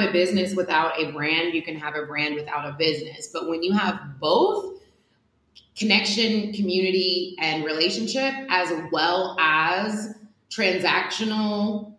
have 0.00 0.08
a 0.08 0.12
business 0.12 0.54
without 0.54 1.00
a 1.00 1.12
brand, 1.12 1.54
you 1.54 1.62
can 1.62 1.76
have 1.76 1.94
a 1.94 2.04
brand 2.06 2.34
without 2.34 2.68
a 2.68 2.72
business. 2.72 3.28
But 3.32 3.48
when 3.48 3.62
you 3.62 3.72
have 3.72 4.18
both 4.20 4.80
connection, 5.76 6.52
community, 6.52 7.36
and 7.38 7.64
relationship, 7.64 8.32
as 8.48 8.72
well 8.92 9.36
as 9.38 10.14
transactional 10.50 11.94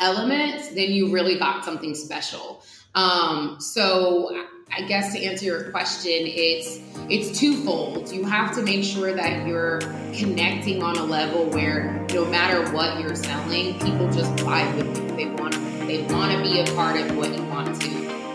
elements, 0.00 0.68
then 0.68 0.90
you 0.90 1.12
really 1.12 1.38
got 1.38 1.64
something 1.64 1.94
special. 1.94 2.62
Um, 2.94 3.56
so 3.60 4.46
I 4.72 4.82
guess 4.82 5.12
to 5.12 5.22
answer 5.22 5.44
your 5.44 5.70
question, 5.70 6.10
it's 6.10 6.80
it's 7.08 7.38
twofold. 7.38 8.10
You 8.10 8.24
have 8.24 8.54
to 8.56 8.62
make 8.62 8.82
sure 8.82 9.12
that 9.12 9.46
you're 9.46 9.80
connecting 10.12 10.82
on 10.82 10.96
a 10.96 11.04
level 11.04 11.44
where 11.50 12.04
no 12.12 12.24
matter 12.24 12.68
what 12.72 12.98
you're 13.00 13.14
selling, 13.14 13.78
people 13.78 14.10
just 14.10 14.32
vibe 14.36 14.74
with 14.76 14.98
you. 14.98 15.16
They 15.16 15.26
want 15.26 15.54
they 15.86 16.02
want 16.12 16.32
to 16.32 16.42
be 16.42 16.60
a 16.60 16.74
part 16.74 16.96
of 16.96 17.16
what 17.16 17.32
you 17.36 17.44
want 17.44 17.80
to, 17.80 17.88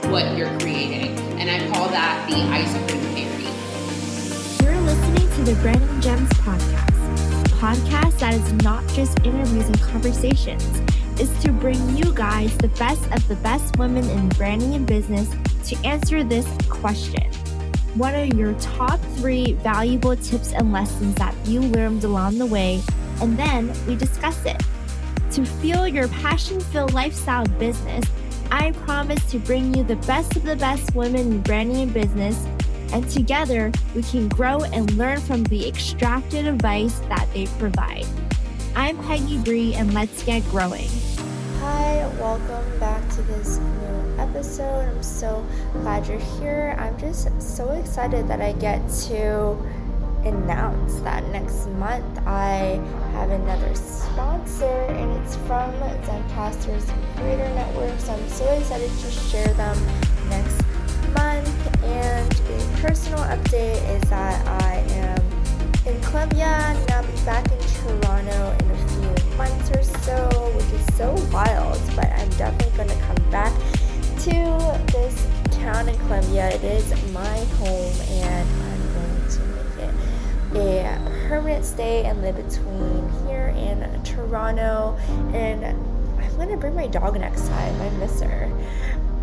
what 0.09 0.37
you're 0.37 0.57
creating, 0.59 1.17
and 1.39 1.49
I 1.49 1.67
call 1.73 1.89
that 1.89 2.29
the 2.29 2.37
ice 2.37 2.71
cream 2.89 3.01
theory. 3.15 3.43
You're 4.63 4.81
listening 4.81 5.29
to 5.35 5.51
the 5.51 5.61
Branding 5.61 6.01
Gems 6.01 6.29
podcast, 6.29 7.45
a 7.45 7.49
podcast 7.55 8.19
that 8.19 8.33
is 8.35 8.53
not 8.63 8.87
just 8.89 9.19
interviews 9.25 9.67
and 9.67 9.81
conversations 9.81 10.63
is 11.19 11.37
to 11.43 11.51
bring 11.51 11.97
you 11.97 12.13
guys 12.13 12.55
the 12.59 12.69
best 12.69 13.03
of 13.11 13.27
the 13.27 13.35
best 13.37 13.77
women 13.77 14.09
in 14.09 14.29
branding 14.29 14.73
and 14.75 14.87
business 14.87 15.27
to 15.69 15.75
answer 15.85 16.23
this 16.23 16.47
question. 16.67 17.31
What 17.93 18.15
are 18.15 18.25
your 18.25 18.53
top 18.55 18.99
three 19.17 19.53
valuable 19.53 20.15
tips 20.15 20.51
and 20.51 20.73
lessons 20.73 21.13
that 21.15 21.35
you 21.45 21.61
learned 21.61 22.03
along 22.03 22.39
the 22.39 22.45
way? 22.47 22.81
And 23.21 23.37
then 23.37 23.71
we 23.85 23.95
discuss 23.95 24.43
it. 24.45 24.59
To 25.33 25.45
feel 25.45 25.87
your 25.87 26.07
passion 26.07 26.59
filled 26.59 26.93
lifestyle 26.93 27.45
business, 27.59 28.03
I 28.51 28.71
promise 28.71 29.23
to 29.29 29.37
bring 29.37 29.75
you 29.75 29.83
the 29.83 29.97
best 29.97 30.35
of 30.35 30.43
the 30.43 30.55
best 30.55 30.95
women 30.95 31.33
in 31.33 31.41
branding 31.41 31.83
and 31.83 31.93
business. 31.93 32.47
And 32.91 33.07
together, 33.07 33.71
we 33.93 34.01
can 34.01 34.27
grow 34.27 34.63
and 34.63 34.91
learn 34.93 35.19
from 35.21 35.43
the 35.43 35.67
extracted 35.67 36.47
advice 36.47 36.97
that 37.09 37.27
they 37.31 37.45
provide. 37.59 38.07
I'm 38.75 38.97
Peggy 39.03 39.37
Bree, 39.37 39.75
and 39.75 39.93
let's 39.93 40.23
get 40.23 40.43
growing. 40.45 40.89
Welcome 42.17 42.79
back 42.79 43.07
to 43.11 43.21
this 43.21 43.57
new 43.57 44.15
episode. 44.17 44.89
I'm 44.89 45.03
so 45.03 45.45
glad 45.73 46.07
you're 46.07 46.17
here. 46.17 46.75
I'm 46.79 46.97
just 46.99 47.29
so 47.41 47.69
excited 47.71 48.27
that 48.27 48.41
I 48.41 48.53
get 48.53 48.79
to 49.07 49.57
announce 50.25 50.99
that 51.01 51.23
next 51.29 51.67
month 51.67 52.19
I 52.25 52.81
have 53.13 53.29
another 53.29 53.73
sponsor 53.75 54.65
and 54.65 55.11
it's 55.23 55.35
from 55.37 55.71
Zencastr's 56.03 56.91
Creator 57.15 57.49
Network. 57.55 57.97
So 57.99 58.13
I'm 58.13 58.27
so 58.27 58.45
excited 58.53 58.89
to 58.89 59.11
share 59.11 59.53
them 59.53 59.77
next 60.29 60.61
month. 61.13 61.83
And 61.83 62.33
a 62.33 62.81
personal 62.81 63.19
update 63.19 63.81
is 63.95 64.09
that 64.09 64.45
I 64.63 64.77
am 64.89 65.21
in 65.85 66.01
Colombia 66.01 66.45
and 66.45 66.91
I'll 66.91 67.05
be 67.05 67.25
back 67.25 67.49
in 67.51 67.59
Toronto 67.59 68.55
in 68.59 68.78
months 69.39 69.71
or 69.71 69.81
so, 70.03 70.27
which 70.53 70.65
is 70.65 70.97
so 70.97 71.13
wild, 71.31 71.79
but 71.95 72.07
I'm 72.11 72.29
definitely 72.31 72.75
going 72.75 72.89
to 72.89 73.05
come 73.05 73.31
back 73.31 73.53
to 74.23 74.81
this 74.91 75.27
town 75.51 75.87
in 75.87 75.97
Colombia. 75.99 76.49
It 76.49 76.61
is 76.61 76.91
my 77.13 77.37
home 77.55 77.93
and 78.09 78.49
I'm 78.65 78.93
going 78.93 79.29
to 79.29 79.39
make 80.51 80.61
it 80.61 80.85
a 80.85 81.27
permanent 81.29 81.63
stay 81.63 82.03
and 82.03 82.21
live 82.21 82.35
between 82.35 83.09
here 83.25 83.53
and 83.55 84.05
Toronto. 84.05 84.97
And 85.33 85.63
I'm 85.65 86.35
going 86.35 86.49
to 86.49 86.57
bring 86.57 86.75
my 86.75 86.87
dog 86.87 87.17
next 87.17 87.47
time. 87.47 87.81
I 87.81 87.89
miss 87.91 88.19
her. 88.19 88.51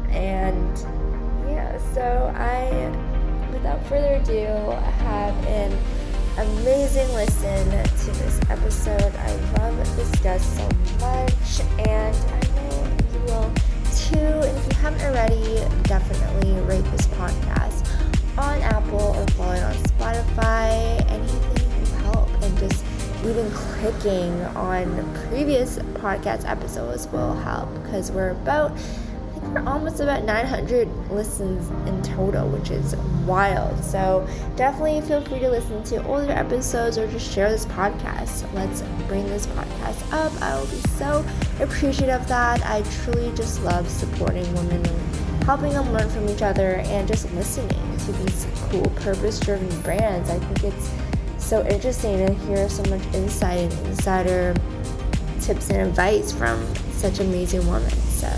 And 0.09 0.79
yeah, 1.47 1.77
so 1.93 2.33
I, 2.35 2.71
without 3.53 3.85
further 3.85 4.15
ado, 4.15 4.47
have 4.47 5.35
an 5.45 5.77
amazing 6.39 7.11
listen 7.15 7.71
to 7.71 8.11
this 8.23 8.39
episode. 8.51 9.15
I 9.17 9.35
love 9.59 9.97
this 9.97 10.11
guest 10.21 10.57
so 10.57 10.69
much, 11.01 11.61
and 11.89 12.15
I 12.15 12.41
know 12.55 12.97
you 13.13 13.21
will 13.21 13.53
too. 13.95 14.17
And 14.17 14.59
if 14.59 14.67
you 14.67 14.79
haven't 14.79 15.03
already, 15.03 15.65
definitely 15.85 16.53
rate 16.63 16.85
this 16.93 17.07
podcast 17.09 17.89
on 18.37 18.61
Apple 18.61 19.17
or 19.17 19.27
follow 19.29 19.53
it 19.53 19.63
on 19.63 19.75
Spotify. 19.75 21.11
Anything 21.11 21.71
can 21.71 22.05
help, 22.05 22.29
and 22.43 22.59
just 22.59 22.85
even 23.25 23.51
clicking 23.53 24.39
on 24.57 25.15
previous 25.29 25.79
podcast 25.95 26.49
episodes 26.49 27.07
will 27.09 27.35
help 27.35 27.73
because 27.83 28.13
we're 28.13 28.31
about 28.31 28.77
almost 29.67 30.01
about 30.01 30.25
900 30.25 30.89
listens 31.11 31.69
in 31.89 32.03
total, 32.03 32.49
which 32.49 32.71
is 32.71 32.97
wild. 33.27 33.83
So 33.85 34.27
definitely 34.57 35.01
feel 35.03 35.21
free 35.23 35.41
to 35.41 35.51
listen 35.51 35.83
to 35.85 36.05
older 36.07 36.33
episodes 36.33 36.99
or 36.99 37.07
just 37.11 37.33
share 37.33 37.51
this 37.51 37.67
podcast. 37.67 38.53
Let's 38.55 38.83
bring 39.09 39.27
this 39.27 39.47
podcast 39.49 40.13
up. 40.13 40.33
I 40.43 40.59
will 40.59 40.67
be 40.67 40.81
so 40.99 41.25
appreciative 41.61 42.21
of 42.21 42.29
that. 42.29 42.65
I 42.65 42.83
truly 43.03 43.33
just 43.35 43.63
love 43.63 43.89
supporting 43.89 44.53
women 44.55 44.85
and 44.87 45.45
helping 45.45 45.73
them 45.73 45.93
learn 45.93 46.09
from 46.11 46.29
each 46.29 46.43
other 46.43 46.77
and 46.87 47.07
just 47.07 47.31
listening 47.33 47.99
to 47.99 48.13
these 48.13 48.47
cool 48.71 48.91
purpose 48.97 49.39
driven 49.39 49.69
brands. 49.83 50.29
I 50.31 50.39
think 50.39 50.75
it's 50.75 50.91
so 51.39 51.65
interesting 51.67 52.27
to 52.27 52.35
hear 52.35 52.69
so 52.69 52.83
much 52.91 53.03
insight 53.15 53.59
and 53.59 53.87
insider 53.87 54.55
tips 55.41 55.71
and 55.71 55.89
advice 55.89 56.33
from 56.33 56.67
such 56.93 57.21
amazing 57.21 57.65
women. 57.71 57.91
So 57.91 58.29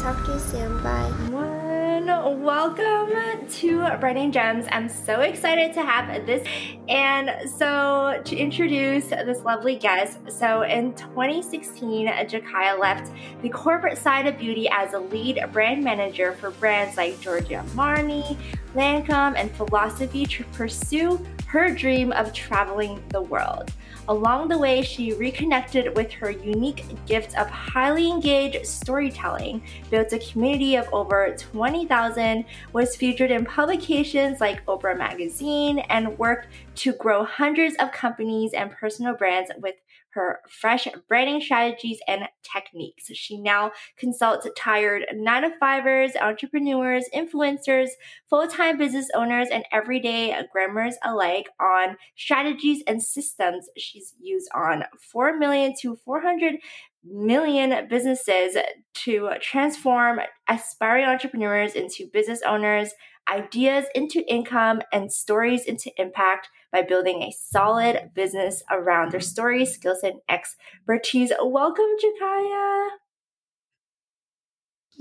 Talk 0.00 0.24
to 0.24 0.32
you 0.32 0.38
soon. 0.38 0.82
Bye. 0.82 1.10
One, 1.28 2.42
welcome 2.42 3.46
to 3.46 3.98
Branding 4.00 4.32
Gems. 4.32 4.64
I'm 4.72 4.88
so 4.88 5.20
excited 5.20 5.74
to 5.74 5.82
have 5.82 6.24
this. 6.24 6.42
And 6.88 7.30
so, 7.50 8.18
to 8.24 8.34
introduce 8.34 9.08
this 9.08 9.42
lovely 9.42 9.76
guest, 9.76 10.18
so 10.30 10.62
in 10.62 10.94
2016, 10.94 12.06
Jakaya 12.06 12.80
left 12.80 13.12
the 13.42 13.50
corporate 13.50 13.98
side 13.98 14.26
of 14.26 14.38
beauty 14.38 14.70
as 14.72 14.94
a 14.94 14.98
lead 14.98 15.38
brand 15.52 15.84
manager 15.84 16.32
for 16.32 16.50
brands 16.52 16.96
like 16.96 17.20
Giorgio 17.20 17.60
Armani, 17.60 18.38
Lancome, 18.74 19.34
and 19.36 19.50
Philosophy 19.52 20.26
to 20.26 20.44
pursue 20.44 21.24
her 21.46 21.74
dream 21.74 22.12
of 22.12 22.32
traveling 22.32 23.02
the 23.08 23.20
world. 23.20 23.72
Along 24.08 24.48
the 24.48 24.58
way, 24.58 24.82
she 24.82 25.12
reconnected 25.14 25.96
with 25.96 26.12
her 26.12 26.30
unique 26.30 26.84
gift 27.06 27.36
of 27.38 27.48
highly 27.48 28.08
engaged 28.08 28.66
storytelling, 28.66 29.62
built 29.90 30.12
a 30.12 30.18
community 30.18 30.76
of 30.76 30.88
over 30.92 31.34
20,000, 31.36 32.44
was 32.72 32.96
featured 32.96 33.30
in 33.30 33.44
publications 33.44 34.40
like 34.40 34.64
Oprah 34.66 34.96
Magazine, 34.96 35.80
and 35.90 36.18
worked 36.18 36.48
to 36.76 36.92
grow 36.92 37.24
hundreds 37.24 37.74
of 37.76 37.92
companies 37.92 38.52
and 38.52 38.70
personal 38.70 39.14
brands 39.14 39.50
with 39.58 39.74
her 40.10 40.40
fresh 40.48 40.88
branding 41.08 41.40
strategies 41.40 42.00
and 42.08 42.22
techniques. 42.42 43.06
She 43.14 43.38
now 43.38 43.72
consults 43.96 44.46
tired 44.56 45.06
nine 45.12 45.42
to 45.42 45.50
fivers, 45.58 46.16
entrepreneurs, 46.20 47.04
influencers, 47.14 47.90
full 48.28 48.48
time 48.48 48.76
business 48.76 49.08
owners, 49.14 49.48
and 49.52 49.64
everyday 49.72 50.36
grammars 50.52 50.96
alike 51.04 51.48
on 51.60 51.96
strategies 52.16 52.82
and 52.86 53.02
systems 53.02 53.68
she's 53.76 54.14
used 54.20 54.48
on 54.54 54.84
4 55.12 55.38
million 55.38 55.74
to 55.80 55.96
400 56.04 56.56
million 57.04 57.88
businesses 57.88 58.56
to 58.92 59.30
transform 59.40 60.20
aspiring 60.48 61.06
entrepreneurs 61.06 61.74
into 61.74 62.06
business 62.12 62.42
owners, 62.46 62.92
ideas 63.28 63.86
into 63.94 64.20
income, 64.32 64.82
and 64.92 65.12
stories 65.12 65.64
into 65.64 65.90
impact 65.96 66.48
by 66.72 66.82
building 66.82 67.22
a 67.22 67.32
solid 67.32 68.10
business 68.14 68.62
around 68.70 69.12
their 69.12 69.20
stories, 69.20 69.74
skills, 69.74 70.02
and 70.02 70.20
expertise. 70.28 71.32
Welcome, 71.40 71.86
Jakaya. 72.02 72.88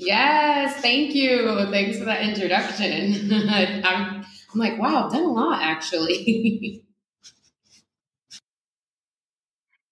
Yes, 0.01 0.81
thank 0.81 1.13
you. 1.13 1.67
Thanks 1.71 1.99
for 1.99 2.05
that 2.05 2.21
introduction. 2.21 3.33
I'm, 3.49 4.23
I'm 4.53 4.59
like, 4.59 4.79
wow, 4.79 5.05
I've 5.05 5.11
done 5.11 5.23
a 5.23 5.27
lot 5.27 5.61
actually. 5.61 6.85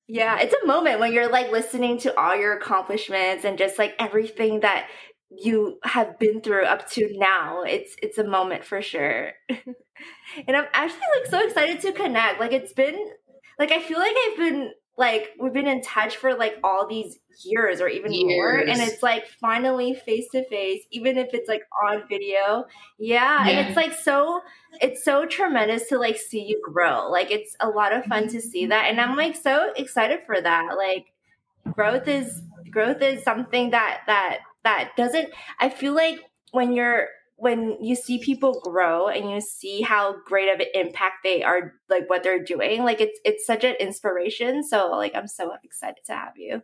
yeah, 0.07 0.39
it's 0.39 0.55
a 0.63 0.65
moment 0.65 1.01
when 1.01 1.11
you're 1.11 1.29
like 1.29 1.51
listening 1.51 1.97
to 1.99 2.17
all 2.17 2.37
your 2.37 2.55
accomplishments 2.55 3.43
and 3.43 3.57
just 3.57 3.77
like 3.77 3.95
everything 3.99 4.61
that 4.61 4.87
you 5.29 5.79
have 5.83 6.17
been 6.19 6.41
through 6.41 6.65
up 6.65 6.89
to 6.91 7.09
now. 7.17 7.63
It's 7.63 7.95
it's 8.01 8.17
a 8.17 8.23
moment 8.23 8.63
for 8.63 8.81
sure. 8.81 9.33
and 9.49 10.57
I'm 10.57 10.65
actually 10.73 11.01
like 11.19 11.29
so 11.29 11.45
excited 11.45 11.81
to 11.81 11.91
connect. 11.91 12.39
Like 12.39 12.53
it's 12.53 12.73
been 12.73 12.97
like 13.59 13.71
I 13.71 13.81
feel 13.81 13.99
like 13.99 14.15
I've 14.27 14.37
been 14.37 14.71
like 14.97 15.29
we've 15.39 15.53
been 15.53 15.67
in 15.67 15.81
touch 15.81 16.17
for 16.17 16.33
like 16.33 16.55
all 16.63 16.87
these 16.87 17.19
years 17.43 17.79
or 17.81 17.87
even 17.87 18.11
years. 18.11 18.25
more 18.25 18.57
and 18.57 18.81
it's 18.81 19.03
like 19.03 19.27
finally 19.39 19.93
face 19.93 20.25
to 20.31 20.43
face 20.49 20.83
even 20.91 21.17
if 21.17 21.33
it's 21.33 21.47
like 21.47 21.61
on 21.87 22.01
video 22.09 22.65
yeah. 22.97 23.45
yeah. 23.45 23.47
and 23.47 23.67
it's 23.67 23.77
like 23.77 23.93
so 23.93 24.41
it's 24.81 25.05
so 25.05 25.23
tremendous 25.25 25.87
to 25.87 25.99
like 25.99 26.17
see 26.17 26.43
you 26.43 26.59
grow 26.63 27.09
like 27.11 27.29
it's 27.29 27.55
a 27.59 27.69
lot 27.69 27.93
of 27.93 28.03
fun 28.05 28.27
to 28.27 28.41
see 28.41 28.65
that 28.65 28.85
and 28.89 28.99
i'm 28.99 29.15
like 29.15 29.35
so 29.35 29.71
excited 29.75 30.19
for 30.25 30.41
that 30.41 30.75
like 30.75 31.13
growth 31.75 32.07
is 32.07 32.41
growth 32.71 33.01
is 33.01 33.23
something 33.23 33.69
that 33.69 34.01
that 34.07 34.39
that 34.67 34.91
doesn't 34.97 35.29
I 35.61 35.69
feel 35.69 35.93
like 35.93 36.19
when 36.51 36.73
you're 36.73 37.07
when 37.37 37.77
you 37.81 37.95
see 37.95 38.19
people 38.19 38.59
grow 38.61 39.07
and 39.07 39.29
you 39.29 39.39
see 39.39 39.81
how 39.81 40.15
great 40.25 40.53
of 40.53 40.59
an 40.59 40.65
impact 40.73 41.17
they 41.23 41.41
are 41.43 41.73
like 41.89 42.09
what 42.09 42.23
they're 42.23 42.43
doing 42.43 42.83
like 42.83 42.99
it's 42.99 43.17
it's 43.23 43.45
such 43.45 43.63
an 43.63 43.75
inspiration. 43.79 44.63
So 44.63 44.89
like 44.91 45.15
i'm 45.15 45.27
so 45.27 45.53
excited 45.63 46.03
to 46.07 46.13
have 46.13 46.33
you. 46.35 46.61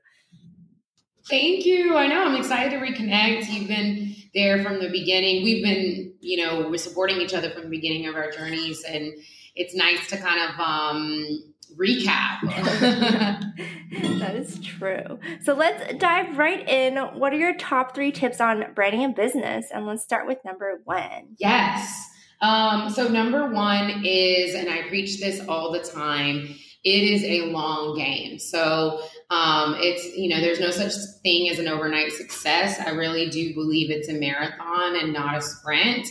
Thank 1.29 1.65
you. 1.65 1.95
I 1.95 2.07
know. 2.07 2.25
I'm 2.25 2.35
excited 2.35 2.71
to 2.71 2.85
reconnect 2.85 3.47
you've 3.49 3.69
been 3.69 4.13
there 4.33 4.61
from 4.61 4.81
the 4.81 4.89
beginning. 4.89 5.45
We've 5.45 5.63
been 5.63 6.13
you 6.19 6.43
know 6.43 6.67
we're 6.69 6.77
supporting 6.77 7.21
each 7.21 7.33
other 7.33 7.51
from 7.51 7.63
the 7.63 7.69
beginning 7.69 8.07
of 8.07 8.15
our 8.15 8.29
journeys 8.31 8.83
and 8.83 9.13
it's 9.55 9.75
nice 9.75 10.09
to 10.09 10.17
kind 10.17 10.41
of 10.49 10.59
um 10.59 11.52
recap. 11.77 12.41
that 14.19 14.35
is 14.35 14.59
true. 14.59 15.19
So 15.41 15.53
let's 15.53 15.95
dive 15.95 16.37
right 16.37 16.67
in. 16.67 16.97
What 16.97 17.33
are 17.33 17.37
your 17.37 17.55
top 17.55 17.95
three 17.95 18.11
tips 18.11 18.41
on 18.41 18.73
branding 18.73 19.03
and 19.03 19.15
business? 19.15 19.67
And 19.73 19.85
let's 19.85 20.03
start 20.03 20.27
with 20.27 20.39
number 20.45 20.81
one. 20.85 21.35
Yes. 21.37 22.09
Um, 22.43 22.89
so, 22.89 23.07
number 23.07 23.49
one 23.49 24.03
is, 24.03 24.53
and 24.53 24.69
I 24.69 24.87
preach 24.89 25.21
this 25.21 25.47
all 25.47 25.71
the 25.71 25.79
time, 25.79 26.53
it 26.83 27.03
is 27.03 27.23
a 27.23 27.45
long 27.51 27.97
game. 27.97 28.37
So, 28.37 28.99
um, 29.29 29.77
it's, 29.79 30.17
you 30.17 30.27
know, 30.27 30.41
there's 30.41 30.59
no 30.59 30.69
such 30.69 30.91
thing 31.23 31.49
as 31.49 31.57
an 31.57 31.69
overnight 31.69 32.11
success. 32.11 32.81
I 32.81 32.89
really 32.89 33.29
do 33.29 33.53
believe 33.53 33.89
it's 33.89 34.09
a 34.09 34.13
marathon 34.13 34.97
and 34.97 35.13
not 35.13 35.37
a 35.37 35.41
sprint. 35.41 36.09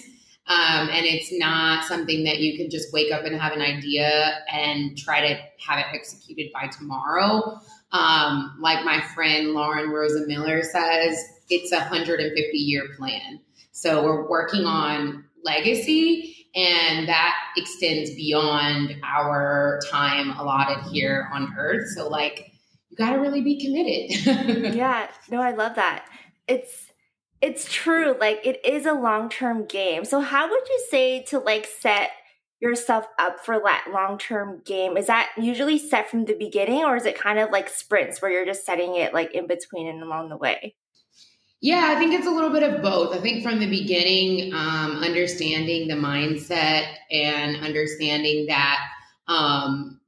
Um, 0.49 0.89
and 0.91 1.07
it's 1.07 1.33
not 1.33 1.85
something 1.85 2.25
that 2.25 2.41
you 2.41 2.57
can 2.57 2.69
just 2.69 2.93
wake 2.93 3.13
up 3.13 3.25
and 3.25 3.41
have 3.41 3.53
an 3.53 3.63
idea 3.63 4.41
and 4.53 4.99
try 4.99 5.21
to 5.21 5.35
have 5.67 5.79
it 5.79 5.87
executed 5.95 6.51
by 6.53 6.67
tomorrow. 6.67 7.61
Um, 7.93 8.57
like 8.61 8.85
my 8.85 9.01
friend 9.15 9.51
Lauren 9.51 9.91
Rosa 9.91 10.27
Miller 10.27 10.63
says, 10.63 11.23
it's 11.49 11.73
a 11.73 11.79
150 11.79 12.59
year 12.59 12.89
plan. 12.97 13.41
So 13.73 14.03
we're 14.05 14.29
working 14.29 14.65
on 14.65 15.25
legacy, 15.45 16.49
and 16.55 17.09
that 17.09 17.35
extends 17.57 18.11
beyond 18.15 18.97
our 19.03 19.81
time 19.91 20.31
allotted 20.31 20.91
here 20.91 21.29
on 21.33 21.55
Earth. 21.59 21.89
So, 21.95 22.09
like, 22.09 22.53
you 22.91 22.97
got 22.97 23.13
to 23.13 23.19
really 23.19 23.41
be 23.41 23.59
committed. 23.61 24.75
yeah, 24.75 25.09
no, 25.31 25.41
I 25.41 25.53
love 25.53 25.75
that. 25.77 26.07
It's 26.47 26.92
it's 27.43 27.71
true. 27.71 28.17
Like 28.19 28.47
it 28.47 28.65
is 28.65 28.87
a 28.87 28.95
long 28.95 29.29
term 29.29 29.67
game. 29.67 30.05
So 30.05 30.21
how 30.21 30.49
would 30.49 30.69
you 30.69 30.87
say 30.89 31.25
to 31.25 31.41
like 31.41 31.67
set 31.67 32.11
yourself 32.61 33.07
up 33.19 33.45
for 33.45 33.61
that 33.65 33.89
long 33.93 34.17
term 34.17 34.63
game? 34.65 34.97
Is 34.97 35.09
that 35.09 35.31
usually 35.37 35.79
set 35.79 36.09
from 36.09 36.25
the 36.25 36.35
beginning 36.35 36.85
or 36.85 36.97
is 36.97 37.05
it 37.05 37.19
kind 37.19 37.41
of 37.41 37.51
like 37.51 37.69
sprints 37.69 38.23
where 38.23 38.31
you're 38.31 38.47
just 38.47 38.65
setting 38.65 38.95
it 38.95 39.13
like 39.13 39.33
in 39.35 39.49
between 39.49 39.89
and 39.89 40.03
along 40.03 40.29
the 40.29 40.37
way? 40.37 40.77
Yeah, 41.61 41.93
I 41.95 41.99
think 41.99 42.13
it's 42.13 42.27
a 42.27 42.31
little 42.31 42.51
bit 42.51 42.65
of 42.65 42.83
both. 42.83 43.15
I 43.15 43.21
think 43.21 43.45
from 43.45 43.61
the 43.61 43.71
beginning, 43.71 44.53
um, 44.53 44.97
understanding 45.03 45.87
the 45.87 45.95
mindset 45.95 46.93
and 47.11 47.57
understanding 47.65 48.47
that, 48.47 48.81
um, 49.29 50.01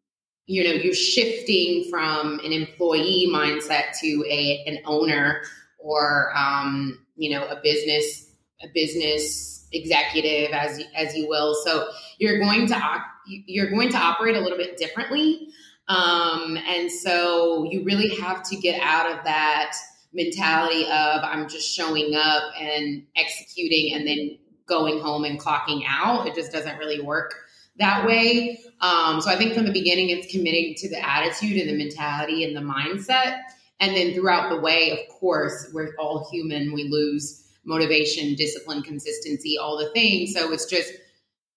you 0.47 0.65
know, 0.65 0.71
you're 0.71 0.95
shifting 0.95 1.89
from 1.91 2.41
an 2.41 2.53
employee 2.53 3.29
mindset 3.33 3.99
to 4.01 4.25
a 4.29 4.65
an 4.67 4.79
owner 4.85 5.43
or 5.79 6.33
um, 6.37 7.04
you 7.17 7.31
know 7.31 7.45
a 7.47 7.61
business 7.63 8.31
a 8.63 8.69
business 8.75 9.67
executive 9.73 10.53
as 10.53 10.83
as 10.95 11.15
you 11.15 11.29
will. 11.29 11.55
So 11.65 11.89
you're 12.19 12.39
going 12.39 12.67
to 12.69 13.03
you're 13.27 13.71
going 13.71 13.91
to 13.91 13.99
operate 13.99 14.37
a 14.37 14.41
little 14.41 14.59
bit 14.59 14.77
differently. 14.77 15.49
Um, 15.89 16.57
and 16.67 16.91
so 16.91 17.65
you 17.71 17.85
really 17.85 18.09
have 18.17 18.43
to 18.45 18.57
get 18.57 18.81
out 18.83 19.11
of 19.11 19.25
that 19.25 19.75
mentality 20.17 20.85
of 20.85 21.25
i'm 21.25 21.49
just 21.49 21.69
showing 21.69 22.15
up 22.15 22.43
and 22.59 23.03
executing 23.17 23.93
and 23.95 24.07
then 24.07 24.39
going 24.67 25.01
home 25.01 25.25
and 25.25 25.39
clocking 25.39 25.83
out. 25.89 26.27
It 26.27 26.35
just 26.35 26.53
doesn't 26.53 26.79
really 26.79 27.01
work 27.01 27.35
that 27.79 28.07
way. 28.07 28.61
Um, 28.81 29.21
so 29.21 29.31
i 29.31 29.37
think 29.37 29.55
from 29.55 29.65
the 29.65 29.73
beginning 29.73 30.11
it's 30.11 30.31
committing 30.31 30.75
to 30.77 30.89
the 30.89 31.07
attitude 31.07 31.61
and 31.61 31.69
the 31.69 31.77
mentality 31.77 32.45
and 32.45 32.57
the 32.57 32.61
mindset 32.61 33.41
and 33.81 33.97
then 33.97 34.15
throughout 34.15 34.51
the 34.51 34.61
way, 34.61 34.91
of 34.93 35.15
course, 35.15 35.71
we're 35.73 35.95
all 35.99 36.29
human. 36.31 36.73
We 36.73 36.85
lose 36.85 37.45
motivation, 37.65 38.35
discipline, 38.35 38.83
consistency, 38.83 39.57
all 39.59 39.79
the 39.79 39.91
things. 39.91 40.35
So 40.35 40.53
it's 40.53 40.67
just 40.67 40.93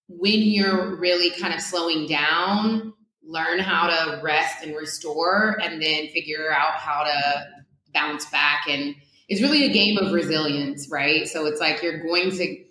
when 0.07 0.41
you're 0.41 0.95
really 0.95 1.31
kind 1.39 1.53
of 1.53 1.61
slowing 1.61 2.07
down, 2.07 2.93
learn 3.23 3.59
how 3.59 3.87
to 3.87 4.21
rest 4.23 4.63
and 4.63 4.75
restore, 4.75 5.57
and 5.61 5.81
then 5.81 6.07
figure 6.07 6.51
out 6.51 6.73
how 6.73 7.03
to 7.03 7.45
bounce 7.93 8.25
back. 8.29 8.67
And 8.69 8.95
it's 9.27 9.41
really 9.41 9.65
a 9.65 9.73
game 9.73 9.97
of 9.97 10.13
resilience, 10.13 10.87
right? 10.89 11.27
So 11.27 11.45
it's 11.45 11.59
like 11.59 11.83
you're 11.83 12.03
going 12.03 12.31
to 12.31 12.63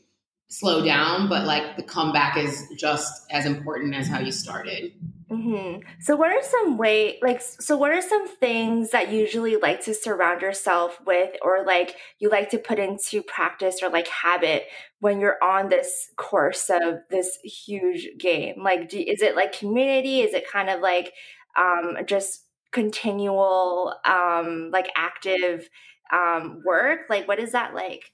slow 0.49 0.85
down, 0.85 1.29
but 1.29 1.47
like 1.47 1.77
the 1.77 1.83
comeback 1.83 2.37
is 2.37 2.63
just 2.77 3.13
as 3.31 3.45
important 3.45 3.95
as 3.95 4.09
how 4.09 4.21
you 4.21 4.33
started. 4.33 4.93
Mm-hmm. 5.31 5.81
So, 5.99 6.15
what 6.15 6.31
are 6.31 6.43
some 6.43 6.79
way 6.79 7.19
like? 7.21 7.41
So, 7.43 7.77
what 7.77 7.91
are 7.91 8.01
some 8.01 8.29
things 8.29 8.91
that 8.91 9.11
you 9.11 9.19
usually 9.19 9.57
like 9.57 9.83
to 9.85 9.93
surround 9.93 10.41
yourself 10.41 11.01
with, 11.05 11.31
or 11.43 11.65
like 11.67 11.97
you 12.21 12.31
like 12.31 12.51
to 12.51 12.59
put 12.59 12.79
into 12.79 13.23
practice 13.25 13.83
or 13.83 13.89
like 13.89 14.07
habit 14.07 14.67
when 15.01 15.19
you're 15.19 15.43
on 15.43 15.69
this 15.69 16.11
course 16.17 16.71
of 16.71 16.99
this 17.11 17.39
huge 17.43 18.07
game? 18.21 18.63
Like, 18.63 18.89
do, 18.89 19.01
is 19.01 19.21
it 19.21 19.35
like 19.35 19.59
community? 19.59 20.21
Is 20.21 20.33
it 20.33 20.49
kind 20.49 20.71
of 20.71 20.81
like 20.81 21.13
um, 21.59 21.97
just 22.07 22.45
continual, 22.71 23.95
um, 24.05 24.71
like 24.73 24.91
active 24.97 25.69
um, 26.13 26.63
work? 26.65 27.01
Like, 27.11 27.27
what 27.27 27.41
is 27.41 27.51
that 27.51 27.75
like? 27.75 28.13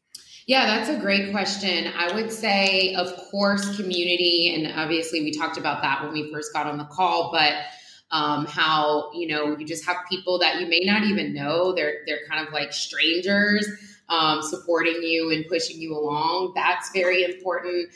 Yeah, 0.52 0.66
that's 0.66 0.90
a 0.90 0.98
great 0.98 1.30
question. 1.30 1.90
I 1.96 2.14
would 2.14 2.30
say, 2.30 2.94
of 2.94 3.16
course, 3.30 3.74
community, 3.74 4.52
and 4.54 4.78
obviously 4.78 5.22
we 5.22 5.32
talked 5.32 5.56
about 5.56 5.80
that 5.80 6.02
when 6.02 6.12
we 6.12 6.30
first 6.30 6.52
got 6.52 6.66
on 6.66 6.76
the 6.76 6.84
call, 6.84 7.32
but 7.32 7.54
um, 8.10 8.44
how 8.44 9.10
you 9.14 9.28
know 9.28 9.56
you 9.56 9.64
just 9.64 9.86
have 9.86 9.96
people 10.10 10.38
that 10.40 10.60
you 10.60 10.66
may 10.66 10.80
not 10.84 11.04
even 11.04 11.32
know 11.32 11.72
they're 11.72 12.00
they're 12.06 12.26
kind 12.28 12.46
of 12.46 12.52
like 12.52 12.70
strangers 12.70 13.66
um, 14.10 14.42
supporting 14.42 15.02
you 15.02 15.30
and 15.30 15.46
pushing 15.48 15.80
you 15.80 15.94
along. 15.94 16.52
That's 16.54 16.90
very 16.92 17.24
important. 17.24 17.88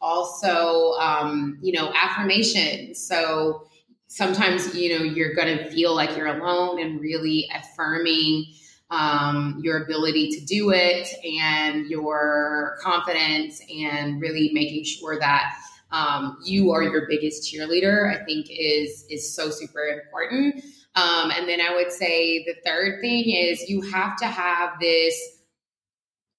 Also, 0.00 0.92
um, 1.00 1.58
you 1.62 1.72
know, 1.72 1.92
affirmation. 2.00 2.94
So 2.94 3.66
sometimes 4.06 4.72
you 4.72 4.96
know 4.96 5.04
you're 5.04 5.34
going 5.34 5.58
to 5.58 5.68
feel 5.68 5.96
like 5.96 6.16
you're 6.16 6.28
alone, 6.28 6.80
and 6.80 7.00
really 7.00 7.50
affirming 7.52 8.54
um, 8.90 9.60
your 9.62 9.82
ability 9.84 10.30
to 10.30 10.44
do 10.44 10.70
it 10.70 11.08
and 11.24 11.86
your 11.86 12.78
confidence 12.82 13.60
and 13.74 14.20
really 14.20 14.50
making 14.52 14.84
sure 14.84 15.18
that 15.18 15.56
um, 15.90 16.38
you 16.44 16.72
are 16.72 16.82
your 16.82 17.06
biggest 17.08 17.50
cheerleader 17.50 18.14
i 18.14 18.24
think 18.24 18.46
is 18.50 19.04
is 19.10 19.34
so 19.34 19.50
super 19.50 19.84
important. 19.84 20.64
Um, 20.96 21.32
and 21.32 21.48
then 21.48 21.60
i 21.60 21.74
would 21.74 21.90
say 21.90 22.44
the 22.44 22.54
third 22.64 23.00
thing 23.00 23.24
is 23.28 23.68
you 23.68 23.80
have 23.80 24.16
to 24.18 24.26
have 24.26 24.78
this 24.80 25.34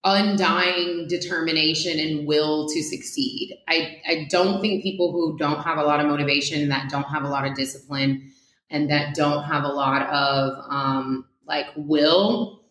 undying 0.06 1.08
determination 1.08 2.00
and 2.00 2.28
will 2.28 2.68
to 2.70 2.84
succeed. 2.84 3.58
I, 3.68 4.02
I 4.08 4.28
don't 4.30 4.62
think 4.62 4.84
people 4.84 5.12
who 5.12 5.36
don't 5.38 5.64
have 5.64 5.80
a 5.80 5.84
lot 5.84 6.00
of 6.00 6.06
motivation 6.06 6.70
that 6.70 6.90
don't 6.92 7.06
have 7.06 7.24
a 7.24 7.28
lot 7.28 7.46
of 7.46 7.56
discipline 7.56 8.32
and 8.70 8.90
that 8.92 9.16
don't 9.16 9.44
have 9.44 9.64
a 9.64 9.68
lot 9.68 10.04
of 10.04 10.64
um, 10.70 11.26
like 11.48 11.68
will 11.76 12.66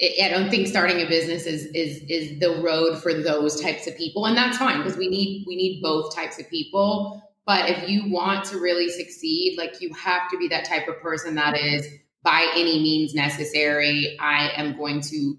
I 0.00 0.28
don't 0.28 0.50
think 0.50 0.66
starting 0.66 1.00
a 1.00 1.06
business 1.06 1.46
is 1.46 1.66
is 1.66 2.02
is 2.08 2.40
the 2.40 2.60
road 2.62 3.00
for 3.00 3.14
those 3.14 3.60
types 3.60 3.86
of 3.86 3.96
people, 3.96 4.26
and 4.26 4.36
that's 4.36 4.58
fine 4.58 4.78
because 4.78 4.96
we 4.96 5.08
need 5.08 5.44
we 5.46 5.54
need 5.54 5.82
both 5.82 6.14
types 6.14 6.40
of 6.40 6.50
people. 6.50 7.22
But 7.46 7.70
if 7.70 7.88
you 7.88 8.10
want 8.10 8.44
to 8.46 8.58
really 8.58 8.88
succeed, 8.88 9.56
like 9.56 9.80
you 9.80 9.92
have 9.94 10.28
to 10.30 10.38
be 10.38 10.48
that 10.48 10.64
type 10.64 10.88
of 10.88 11.00
person 11.00 11.36
that 11.36 11.56
is 11.56 11.86
by 12.24 12.50
any 12.54 12.82
means 12.82 13.14
necessary. 13.14 14.16
I 14.18 14.50
am 14.56 14.76
going 14.76 15.00
to 15.02 15.36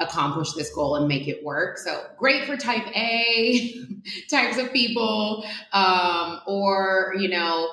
accomplish 0.00 0.52
this 0.54 0.74
goal 0.74 0.96
and 0.96 1.06
make 1.06 1.28
it 1.28 1.44
work. 1.44 1.78
So 1.78 2.06
great 2.18 2.44
for 2.44 2.56
type 2.56 2.86
A 2.96 3.86
types 4.30 4.58
of 4.58 4.72
people, 4.72 5.46
um, 5.72 6.40
or 6.48 7.14
you 7.18 7.28
know. 7.28 7.70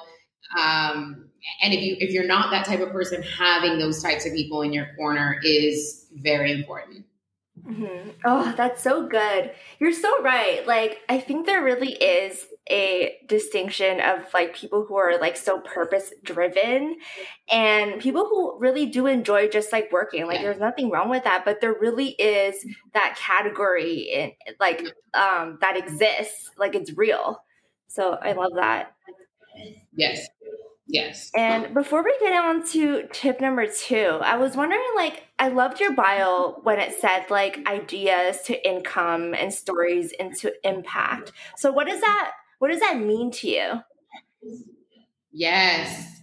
Um, 0.60 1.23
and 1.62 1.74
if 1.74 1.82
you 1.82 1.96
if 2.00 2.12
you're 2.12 2.28
not 2.28 2.52
that 2.52 2.66
type 2.66 2.80
of 2.80 2.92
person 2.92 3.22
having 3.24 3.78
those 3.78 4.02
types 4.02 4.26
of 4.26 4.34
people 4.34 4.62
in 4.62 4.74
your 4.74 4.88
corner 4.96 5.40
is 5.44 6.08
very 6.16 6.52
important. 6.52 7.06
Mm-hmm. 7.66 8.10
oh 8.26 8.54
that's 8.58 8.82
so 8.84 9.08
good. 9.08 9.52
You're 9.80 9.94
so 9.94 10.22
right. 10.22 10.66
Like 10.68 11.00
i 11.10 11.20
think 11.20 11.46
there 11.46 11.64
really 11.64 11.94
is 11.94 12.46
a 12.70 13.18
distinction 13.28 14.00
of 14.00 14.26
like 14.34 14.56
people 14.56 14.86
who 14.88 14.96
are 14.96 15.20
like 15.20 15.36
so 15.36 15.60
purpose 15.60 16.14
driven 16.24 16.96
and 17.52 18.00
people 18.00 18.26
who 18.26 18.58
really 18.58 18.86
do 18.86 19.06
enjoy 19.06 19.48
just 19.48 19.72
like 19.72 19.92
working. 19.92 20.26
Like 20.26 20.38
yeah. 20.38 20.44
there's 20.44 20.60
nothing 20.60 20.90
wrong 20.90 21.10
with 21.10 21.24
that 21.26 21.46
but 21.46 21.62
there 21.62 21.76
really 21.80 22.12
is 22.12 22.66
that 22.94 23.18
category 23.18 24.10
in 24.14 24.32
like 24.60 24.82
um 25.14 25.58
that 25.62 25.78
exists. 25.78 26.52
Like 26.58 26.76
it's 26.76 26.98
real. 26.98 27.44
So 27.88 28.18
i 28.22 28.32
love 28.34 28.54
that. 28.56 28.94
Yes 29.94 30.28
Yes. 30.86 31.32
And 31.36 31.74
before 31.74 32.04
we 32.04 32.14
get 32.20 32.34
on 32.34 32.68
to 32.70 33.08
tip 33.14 33.40
number 33.40 33.66
two, 33.68 34.20
I 34.22 34.38
was 34.38 34.56
wondering 34.56 34.84
like, 34.96 35.24
I 35.40 35.48
loved 35.48 35.80
your 35.80 35.94
bio 35.94 36.60
when 36.64 36.80
it 36.80 37.00
said 37.00 37.30
like 37.30 37.66
ideas 37.68 38.42
to 38.46 38.68
income 38.68 39.34
and 39.34 39.54
stories 39.54 40.12
into 40.12 40.54
impact. 40.68 41.32
So 41.58 41.72
what 41.72 41.88
does 41.88 42.02
that 42.02 42.32
what 42.60 42.70
does 42.70 42.80
that 42.82 42.98
mean 42.98 43.32
to 43.32 43.50
you? 43.50 43.82
Yes. 45.32 46.22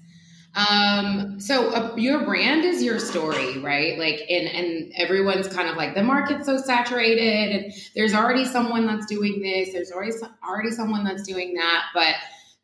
Um, 0.55 1.39
so 1.39 1.71
uh, 1.71 1.95
your 1.97 2.25
brand 2.25 2.65
is 2.65 2.83
your 2.83 2.99
story, 2.99 3.59
right? 3.59 3.99
Like, 3.99 4.23
and 4.29 4.49
and 4.49 4.93
everyone's 4.97 5.47
kind 5.47 5.69
of 5.69 5.77
like 5.77 5.95
the 5.95 6.03
market's 6.03 6.47
so 6.47 6.57
saturated, 6.59 7.55
and 7.55 7.73
there's 7.95 8.15
already 8.15 8.45
someone 8.45 8.87
that's 8.87 9.07
doing 9.07 9.41
this, 9.41 9.73
there's 9.73 9.93
already 9.93 10.13
already 10.47 10.71
someone 10.71 11.05
that's 11.05 11.23
doing 11.23 11.55
that, 11.55 11.85
but 11.95 12.15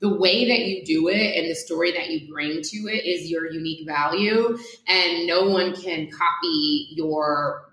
the 0.01 0.15
way 0.15 0.47
that 0.49 0.67
you 0.67 0.85
do 0.85 1.09
it 1.09 1.37
and 1.37 1.51
the 1.51 1.55
story 1.55 1.93
that 1.93 2.11
you 2.11 2.31
bring 2.33 2.61
to 2.63 2.77
it 2.89 3.05
is 3.07 3.31
your 3.31 3.51
unique 3.51 3.87
value, 3.87 4.57
and 4.87 5.27
no 5.27 5.49
one 5.49 5.75
can 5.75 6.11
copy 6.11 6.89
your 6.91 7.65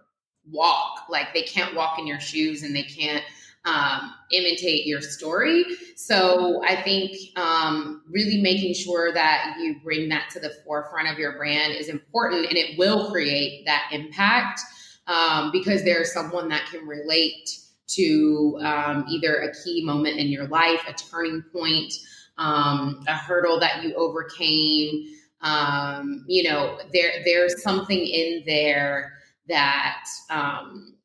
walk. 0.50 1.03
Like, 1.10 1.34
they 1.34 1.44
can't 1.44 1.75
walk 1.75 2.00
in 2.00 2.08
your 2.08 2.20
shoes, 2.20 2.63
and 2.63 2.75
they 2.75 2.84
can't 2.84 3.24
um, 3.65 4.13
imitate 4.32 4.86
your 4.86 5.01
story. 5.01 5.65
So 5.96 6.62
I 6.65 6.82
think 6.82 7.15
um, 7.38 8.03
really 8.10 8.42
making 8.42 8.74
sure 8.74 9.13
that 9.13 9.56
you 9.60 9.77
bring 9.84 10.10
that 10.10 10.30
to 10.32 10.39
the 10.39 10.53
forefront 10.65 11.10
of 11.10 11.18
your 11.18 11.38
brand 11.38 11.74
is 11.74 11.88
important 11.88 12.48
and 12.48 12.58
it 12.58 12.77
will 12.77 13.10
create 13.10 13.65
that 13.65 13.89
impact 13.94 14.60
um, 15.08 15.51
because 15.51 15.84
there's 15.84 16.12
someone 16.13 16.50
that 16.50 16.68
can 16.70 16.86
relate 16.86 17.50
to 17.88 18.60
um, 18.63 19.06
either 19.10 19.36
a 19.38 19.53
key 19.63 19.84
moment 19.86 20.18
in 20.18 20.27
your 20.27 20.48
life, 20.48 20.82
a 20.88 20.94
turning 20.94 21.44
point, 21.53 21.94
um, 22.38 23.04
a 23.08 23.13
hurdle 23.13 23.60
that 23.60 23.84
you 23.84 23.94
overcame. 23.96 25.06
Um, 25.42 26.24
you 26.28 26.44
know, 26.44 26.80
there 26.94 27.12
there's 27.25 27.62
something 27.62 28.00
in 28.00 28.44
there 28.46 29.13
that 29.50 30.06
um, 30.30 30.96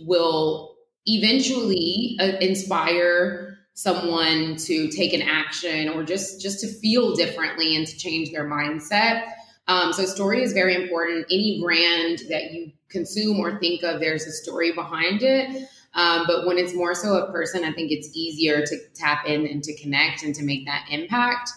will 0.00 0.76
eventually 1.06 2.16
uh, 2.20 2.38
inspire 2.40 3.58
someone 3.74 4.56
to 4.56 4.88
take 4.88 5.12
an 5.12 5.22
action 5.22 5.88
or 5.88 6.02
just 6.02 6.40
just 6.40 6.60
to 6.60 6.68
feel 6.68 7.14
differently 7.14 7.76
and 7.76 7.86
to 7.86 7.96
change 7.96 8.30
their 8.30 8.48
mindset. 8.48 9.24
Um, 9.66 9.92
so 9.92 10.04
story 10.04 10.42
is 10.42 10.52
very 10.52 10.74
important. 10.74 11.26
Any 11.30 11.60
brand 11.62 12.20
that 12.28 12.52
you 12.52 12.72
consume 12.88 13.40
or 13.40 13.58
think 13.58 13.82
of 13.82 14.00
there's 14.00 14.24
a 14.24 14.32
story 14.32 14.72
behind 14.72 15.22
it 15.22 15.68
um, 15.94 16.24
but 16.26 16.46
when 16.46 16.58
it's 16.58 16.74
more 16.74 16.94
so 16.94 17.14
a 17.14 17.30
person 17.32 17.64
i 17.64 17.72
think 17.72 17.90
it's 17.90 18.10
easier 18.14 18.64
to 18.64 18.76
tap 18.94 19.26
in 19.26 19.46
and 19.46 19.62
to 19.62 19.74
connect 19.80 20.22
and 20.22 20.34
to 20.34 20.42
make 20.42 20.64
that 20.66 20.86
impact 20.90 21.50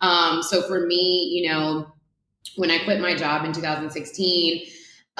um, 0.00 0.42
so 0.42 0.62
for 0.62 0.86
me 0.86 1.30
you 1.32 1.48
know 1.48 1.86
when 2.56 2.70
i 2.70 2.78
quit 2.84 3.00
my 3.00 3.14
job 3.14 3.44
in 3.44 3.52
2016 3.52 4.66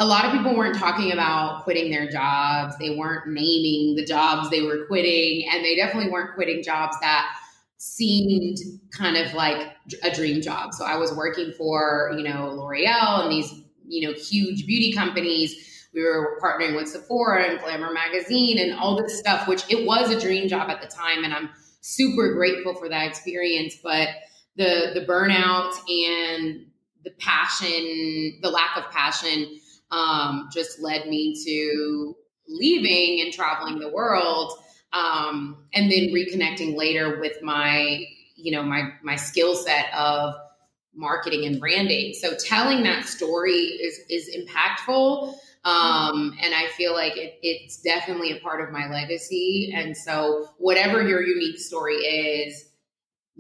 a 0.01 0.07
lot 0.07 0.25
of 0.25 0.33
people 0.33 0.57
weren't 0.57 0.77
talking 0.77 1.13
about 1.13 1.63
quitting 1.65 1.91
their 1.91 2.09
jobs. 2.09 2.75
They 2.79 2.97
weren't 2.97 3.29
naming 3.29 3.97
the 3.97 4.05
jobs 4.05 4.49
they 4.49 4.63
were 4.63 4.87
quitting, 4.87 5.47
and 5.53 5.63
they 5.63 5.77
definitely 5.77 6.11
weren't 6.11 6.35
quitting 6.35 6.63
jobs 6.63 6.97
that 7.03 7.31
seemed 7.77 8.59
kind 8.93 9.17
of 9.17 9.33
like 9.35 9.75
a 10.03 10.15
dream 10.15 10.41
job. 10.41 10.73
So 10.73 10.85
I 10.85 10.97
was 10.97 11.13
working 11.15 11.53
for, 11.57 12.13
you 12.17 12.23
know, 12.23 12.49
L'Oreal 12.49 13.23
and 13.23 13.33
these, 13.33 13.63
you 13.87 14.07
know, 14.07 14.15
huge 14.15 14.67
beauty 14.67 14.93
companies. 14.93 15.80
We 15.93 16.03
were 16.03 16.39
partnering 16.43 16.77
with 16.77 16.89
Sephora 16.89 17.45
and 17.45 17.61
Glamour 17.61 17.93
magazine 17.93 18.59
and 18.59 18.79
all 18.79 18.97
this 18.97 19.19
stuff, 19.19 19.49
which 19.49 19.65
it 19.69 19.87
was 19.87 20.11
a 20.11 20.21
dream 20.21 20.49
job 20.49 20.71
at 20.71 20.81
the 20.81 20.87
time 20.87 21.25
and 21.25 21.35
I'm 21.35 21.51
super 21.81 22.35
grateful 22.35 22.75
for 22.75 22.89
that 22.89 23.09
experience, 23.09 23.77
but 23.83 24.09
the 24.57 24.91
the 24.95 25.07
burnout 25.07 25.73
and 25.89 26.67
the 27.05 27.11
passion, 27.19 28.39
the 28.43 28.51
lack 28.51 28.77
of 28.77 28.91
passion 28.91 29.59
um, 29.91 30.49
just 30.53 30.81
led 30.81 31.09
me 31.09 31.35
to 31.45 32.15
leaving 32.49 33.25
and 33.25 33.33
traveling 33.33 33.79
the 33.79 33.89
world 33.89 34.53
um, 34.93 35.65
and 35.73 35.91
then 35.91 36.09
reconnecting 36.09 36.77
later 36.77 37.21
with 37.21 37.43
my 37.43 38.05
you 38.37 38.53
know 38.53 38.63
my 38.63 38.91
my 39.03 39.17
skill 39.17 39.55
set 39.55 39.93
of 39.95 40.35
marketing 40.95 41.47
and 41.47 41.61
branding. 41.61 42.13
So 42.15 42.35
telling 42.37 42.83
that 42.83 43.07
story 43.07 43.53
is 43.55 43.99
is 44.09 44.37
impactful 44.37 45.35
um, 45.65 46.35
and 46.43 46.55
i 46.55 46.67
feel 46.77 46.93
like 46.95 47.17
it, 47.17 47.39
it's 47.43 47.81
definitely 47.83 48.33
a 48.33 48.41
part 48.41 48.61
of 48.61 48.73
my 48.73 48.89
legacy 48.91 49.73
and 49.75 49.97
so 49.97 50.49
whatever 50.59 51.07
your 51.07 51.23
unique 51.23 51.59
story 51.59 51.97
is 51.97 52.71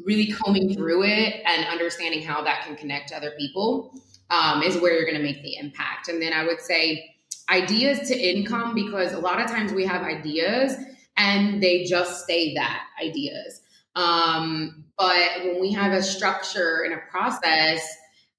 really 0.04 0.32
combing 0.32 0.74
through 0.74 1.04
it 1.04 1.42
and 1.44 1.66
understanding 1.66 2.22
how 2.22 2.42
that 2.42 2.64
can 2.64 2.76
connect 2.76 3.08
to 3.08 3.16
other 3.16 3.32
people 3.38 3.92
um, 4.30 4.62
is 4.62 4.76
where 4.78 4.94
you're 4.94 5.04
going 5.04 5.16
to 5.16 5.22
make 5.22 5.42
the 5.42 5.56
impact. 5.56 6.08
And 6.08 6.22
then 6.22 6.32
I 6.32 6.44
would 6.44 6.60
say 6.60 7.14
ideas 7.48 8.08
to 8.08 8.16
income 8.16 8.74
because 8.74 9.12
a 9.12 9.18
lot 9.18 9.40
of 9.40 9.50
times 9.50 9.72
we 9.72 9.84
have 9.86 10.02
ideas 10.02 10.76
and 11.16 11.62
they 11.62 11.84
just 11.84 12.22
stay 12.24 12.54
that 12.54 12.84
ideas. 13.02 13.60
Um, 13.96 14.84
but 14.96 15.44
when 15.44 15.60
we 15.60 15.72
have 15.72 15.92
a 15.92 16.02
structure 16.02 16.82
and 16.84 16.94
a 16.94 16.98
process 17.10 17.86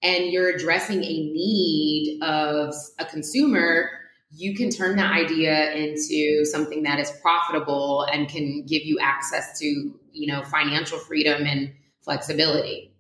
and 0.04 0.26
you're 0.26 0.50
addressing 0.50 1.04
a 1.04 1.08
need 1.08 2.20
of 2.22 2.74
a 3.00 3.06
consumer, 3.06 3.90
you 4.32 4.56
can 4.56 4.70
turn 4.70 4.96
that 4.96 5.12
idea 5.12 5.72
into 5.74 6.46
something 6.46 6.84
that 6.84 7.00
is 7.00 7.12
profitable 7.22 8.08
and 8.12 8.30
can 8.30 8.66
give 8.66 8.84
you 8.84 8.98
access 9.00 9.60
to, 9.60 9.66
you 9.66 10.28
know, 10.28 10.44
financial 10.44 10.98
freedom 10.98 11.46
and 11.46 11.74
flexibility. 12.02 12.96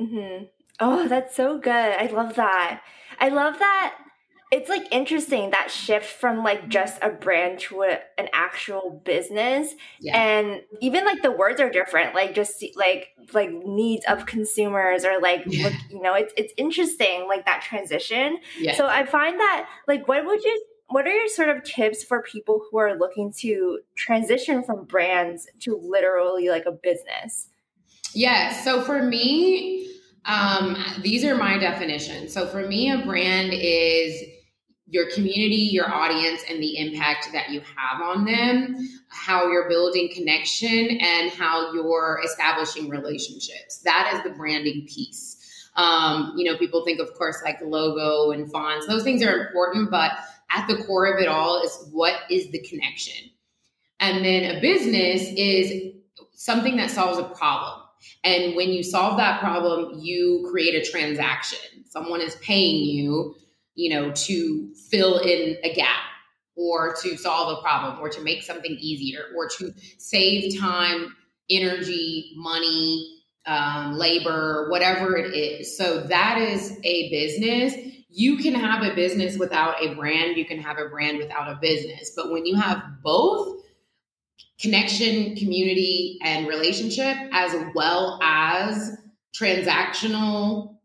Mm-hmm. 0.00 0.44
Oh, 0.80 1.08
that's 1.08 1.34
so 1.34 1.58
good. 1.58 1.72
I 1.72 2.06
love 2.06 2.34
that. 2.34 2.82
I 3.18 3.28
love 3.28 3.58
that 3.58 4.05
it's 4.52 4.68
like 4.68 4.86
interesting 4.92 5.50
that 5.50 5.70
shift 5.70 6.06
from 6.06 6.44
like 6.44 6.68
just 6.68 6.98
a 7.02 7.10
brand 7.10 7.58
to 7.58 7.82
a, 7.82 7.98
an 8.16 8.28
actual 8.32 9.02
business 9.04 9.74
yeah. 10.00 10.16
and 10.16 10.62
even 10.80 11.04
like 11.04 11.20
the 11.22 11.30
words 11.30 11.60
are 11.60 11.70
different 11.70 12.14
like 12.14 12.34
just 12.34 12.64
like 12.76 13.08
like 13.32 13.50
needs 13.50 14.04
of 14.06 14.26
consumers 14.26 15.04
or 15.04 15.20
like 15.20 15.42
yeah. 15.46 15.64
look, 15.64 15.74
you 15.90 16.00
know 16.00 16.14
it's 16.14 16.32
it's 16.36 16.52
interesting 16.56 17.26
like 17.28 17.44
that 17.44 17.62
transition 17.62 18.38
so 18.76 18.86
i 18.86 19.04
find 19.04 19.38
that 19.40 19.68
like 19.88 20.06
what 20.06 20.24
would 20.24 20.42
you 20.42 20.64
what 20.88 21.06
are 21.06 21.12
your 21.12 21.28
sort 21.28 21.48
of 21.48 21.64
tips 21.64 22.04
for 22.04 22.22
people 22.22 22.62
who 22.70 22.78
are 22.78 22.96
looking 22.96 23.32
to 23.32 23.80
transition 23.96 24.62
from 24.62 24.84
brands 24.84 25.48
to 25.58 25.76
literally 25.76 26.48
like 26.48 26.66
a 26.66 26.72
business 26.72 27.48
yeah 28.14 28.52
so 28.52 28.80
for 28.82 29.02
me 29.02 29.82
um, 30.26 30.76
these 31.02 31.24
are 31.24 31.36
my 31.36 31.56
definitions. 31.56 32.34
So 32.34 32.48
for 32.48 32.66
me, 32.66 32.90
a 32.90 32.98
brand 32.98 33.52
is 33.54 34.20
your 34.88 35.10
community, 35.10 35.68
your 35.72 35.92
audience, 35.92 36.42
and 36.48 36.62
the 36.62 36.78
impact 36.78 37.28
that 37.32 37.50
you 37.50 37.60
have 37.60 38.00
on 38.00 38.24
them, 38.24 38.88
how 39.08 39.50
you're 39.50 39.68
building 39.68 40.08
connection, 40.14 40.98
and 41.00 41.30
how 41.32 41.72
you're 41.72 42.20
establishing 42.24 42.88
relationships. 42.88 43.78
That 43.84 44.12
is 44.14 44.22
the 44.22 44.36
branding 44.36 44.86
piece. 44.88 45.70
Um, 45.74 46.32
you 46.36 46.44
know, 46.44 46.56
people 46.56 46.84
think, 46.84 47.00
of 47.00 47.12
course, 47.14 47.42
like 47.44 47.60
logo 47.62 48.30
and 48.30 48.50
fonts, 48.50 48.86
those 48.86 49.02
things 49.02 49.22
are 49.22 49.48
important, 49.48 49.90
but 49.90 50.12
at 50.50 50.66
the 50.68 50.82
core 50.84 51.06
of 51.06 51.20
it 51.20 51.28
all 51.28 51.62
is 51.62 51.88
what 51.92 52.14
is 52.30 52.50
the 52.50 52.60
connection? 52.60 53.30
And 54.00 54.24
then 54.24 54.56
a 54.56 54.60
business 54.60 55.22
is 55.36 55.94
something 56.32 56.76
that 56.76 56.90
solves 56.90 57.18
a 57.18 57.24
problem. 57.24 57.82
And 58.24 58.54
when 58.54 58.68
you 58.70 58.82
solve 58.82 59.16
that 59.18 59.40
problem, 59.40 59.98
you 60.00 60.46
create 60.50 60.74
a 60.74 60.90
transaction. 60.90 61.58
Someone 61.88 62.20
is 62.20 62.36
paying 62.36 62.84
you, 62.84 63.34
you 63.76 63.90
know, 63.90 64.10
to 64.10 64.74
fill 64.90 65.18
in 65.18 65.56
a 65.62 65.72
gap 65.74 66.00
or 66.56 66.96
to 67.02 67.16
solve 67.16 67.58
a 67.58 67.62
problem 67.62 68.00
or 68.00 68.08
to 68.08 68.22
make 68.22 68.42
something 68.42 68.72
easier 68.80 69.26
or 69.36 69.48
to 69.48 69.72
save 69.98 70.58
time, 70.58 71.14
energy, 71.48 72.32
money, 72.36 73.22
um, 73.46 73.96
labor, 73.96 74.68
whatever 74.70 75.16
it 75.16 75.32
is. 75.32 75.76
So 75.76 76.00
that 76.08 76.38
is 76.38 76.78
a 76.82 77.10
business. 77.10 77.74
You 78.08 78.38
can 78.38 78.54
have 78.54 78.82
a 78.82 78.94
business 78.94 79.38
without 79.38 79.76
a 79.84 79.94
brand, 79.94 80.36
you 80.36 80.46
can 80.46 80.58
have 80.58 80.78
a 80.78 80.88
brand 80.88 81.18
without 81.18 81.48
a 81.48 81.58
business. 81.60 82.12
But 82.16 82.32
when 82.32 82.46
you 82.46 82.56
have 82.56 82.82
both, 83.02 83.62
connection, 84.58 85.36
community, 85.36 86.18
and 86.22 86.46
relationship, 86.46 87.16
as 87.32 87.54
well 87.74 88.18
as 88.22 88.96
transactional 89.38 90.75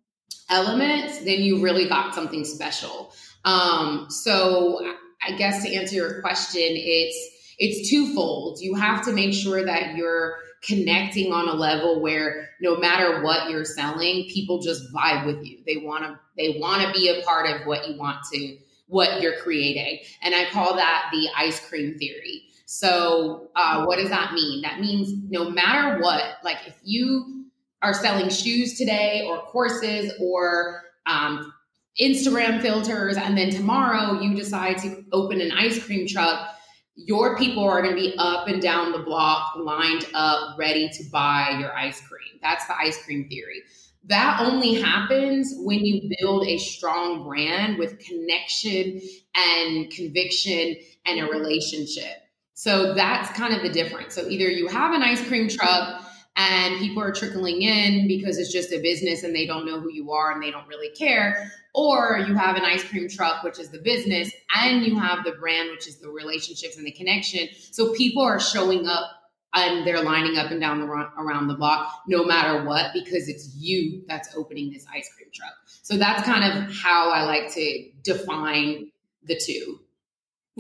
elements, 0.51 1.20
then 1.20 1.41
you 1.41 1.62
really 1.62 1.88
got 1.88 2.13
something 2.13 2.46
special. 2.46 3.13
Um, 3.46 4.08
so 4.10 4.96
I 5.25 5.36
guess 5.36 5.63
to 5.63 5.74
answer 5.74 5.96
your 5.96 6.22
question, 6.22 6.62
it's 6.63 7.29
it's 7.58 7.89
twofold. 7.89 8.60
You 8.60 8.75
have 8.75 9.05
to 9.05 9.13
make 9.13 9.34
sure 9.34 9.63
that 9.63 9.96
you're 9.96 10.36
connecting 10.63 11.31
on 11.31 11.48
a 11.48 11.53
level 11.53 12.01
where 12.01 12.50
no 12.60 12.77
matter 12.77 13.24
what 13.24 13.50
you're 13.50 13.65
selling, 13.65 14.27
people 14.29 14.62
just 14.62 14.84
vibe 14.93 15.25
with 15.25 15.46
you. 15.46 15.60
They 15.65 15.77
want 15.77 16.03
to 16.03 16.20
they 16.38 16.60
want 16.60 16.84
to 16.84 16.93
be 16.93 17.10
a 17.10 17.24
part 17.24 17.50
of 17.50 17.65
what 17.65 17.88
you 17.88 17.98
want 17.98 18.17
to 18.34 18.58
what 18.88 19.22
you're 19.22 19.38
creating. 19.38 20.00
And 20.22 20.36
I 20.36 20.46
call 20.46 20.75
that 20.75 21.10
the 21.12 21.29
ice 21.38 21.65
cream 21.67 21.98
theory. 21.98 22.43
So, 22.65 23.50
uh, 23.55 23.86
what 23.86 23.98
does 23.98 24.10
that 24.10 24.34
mean? 24.34 24.62
That 24.62 24.79
means 24.79 25.12
no 25.29 25.50
matter 25.50 26.01
what, 26.01 26.24
like 26.43 26.58
if 26.67 26.75
you 26.84 27.41
are 27.82 27.94
selling 27.94 28.30
shoes 28.30 28.78
today 28.78 29.26
or 29.28 29.40
courses 29.44 30.14
or 30.20 30.82
um, 31.06 31.54
Instagram 32.00 32.62
filters, 32.62 33.18
and 33.18 33.38
then 33.38 33.50
tomorrow 33.50 34.20
you 34.22 34.36
decide 34.36 34.78
to 34.80 35.04
open 35.12 35.42
an 35.42 35.52
ice 35.52 35.84
cream 35.84 36.08
truck, 36.08 36.48
your 36.96 37.38
people 37.38 37.64
are 37.64 37.82
going 37.82 37.96
to 37.96 38.02
be 38.02 38.14
up 38.18 38.48
and 38.48 38.62
down 38.62 38.92
the 38.92 39.00
block, 39.00 39.54
lined 39.58 40.06
up, 40.14 40.58
ready 40.58 40.90
to 40.90 41.04
buy 41.12 41.58
your 41.60 41.76
ice 41.76 42.00
cream. 42.08 42.40
That's 42.42 42.66
the 42.68 42.78
ice 42.78 43.04
cream 43.04 43.28
theory. 43.28 43.64
That 44.06 44.40
only 44.42 44.82
happens 44.82 45.54
when 45.58 45.86
you 45.86 46.10
build 46.20 46.48
a 46.48 46.58
strong 46.58 47.24
brand 47.24 47.78
with 47.78 48.00
connection 48.00 49.02
and 49.36 49.92
conviction 49.92 50.76
and 51.06 51.20
a 51.20 51.26
relationship. 51.26 52.18
So 52.54 52.94
that's 52.94 53.30
kind 53.38 53.54
of 53.54 53.62
the 53.62 53.70
difference. 53.70 54.16
So 54.16 54.28
either 54.28 54.50
you 54.50 54.68
have 54.68 54.94
an 54.94 55.02
ice 55.02 55.22
cream 55.28 55.50
truck 55.50 56.00
and 56.36 56.80
people 56.80 57.04
are 57.04 57.12
trickling 57.12 57.62
in 57.62 58.08
because 58.08 58.38
it's 58.38 58.52
just 58.52 58.72
a 58.72 58.82
business 58.82 59.24
and 59.24 59.36
they 59.36 59.46
don't 59.46 59.66
know 59.66 59.80
who 59.80 59.92
you 59.92 60.12
are 60.12 60.32
and 60.32 60.42
they 60.42 60.52
don't 60.52 60.68
really 60.68 60.90
care, 60.90 61.52
or 61.74 62.24
you 62.28 62.36
have 62.36 62.56
an 62.56 62.64
ice 62.64 62.84
cream 62.84 63.10
truck, 63.10 63.44
which 63.44 63.60
is 63.60 63.70
the 63.70 63.80
business, 63.80 64.32
and 64.58 64.86
you 64.86 64.98
have 64.98 65.24
the 65.24 65.34
brand, 65.34 65.70
which 65.72 65.88
is 65.88 65.98
the 65.98 66.10
relationships 66.10 66.78
and 66.78 66.86
the 66.86 66.92
connection. 66.92 67.48
So 67.72 67.94
people 67.94 68.24
are 68.24 68.40
showing 68.40 68.88
up 68.88 69.10
and 69.54 69.86
they're 69.86 70.04
lining 70.04 70.38
up 70.38 70.52
and 70.52 70.62
down 70.62 70.80
the 70.80 70.86
around 70.86 71.48
the 71.48 71.56
block 71.56 72.02
no 72.08 72.24
matter 72.24 72.64
what 72.64 72.94
because 72.94 73.28
it's 73.28 73.54
you 73.58 74.02
that's 74.08 74.34
opening 74.36 74.72
this 74.72 74.86
ice 74.94 75.10
cream 75.16 75.30
truck. 75.34 75.54
So 75.82 75.98
that's 75.98 76.24
kind 76.24 76.46
of 76.46 76.74
how 76.74 77.12
i 77.12 77.24
like 77.24 77.54
to 77.54 77.90
define 78.04 78.92
the 79.24 79.38
two 79.38 79.81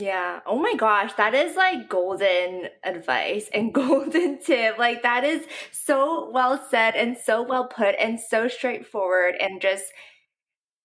yeah. 0.01 0.39
Oh 0.47 0.57
my 0.57 0.73
gosh, 0.75 1.13
that 1.13 1.35
is 1.35 1.55
like 1.55 1.87
golden 1.87 2.69
advice 2.83 3.49
and 3.53 3.73
golden 3.73 4.39
tip. 4.39 4.77
Like 4.77 5.03
that 5.03 5.23
is 5.23 5.45
so 5.71 6.29
well 6.31 6.61
said 6.69 6.95
and 6.95 7.17
so 7.17 7.43
well 7.43 7.67
put 7.67 7.95
and 7.99 8.19
so 8.19 8.47
straightforward 8.47 9.35
and 9.39 9.61
just 9.61 9.85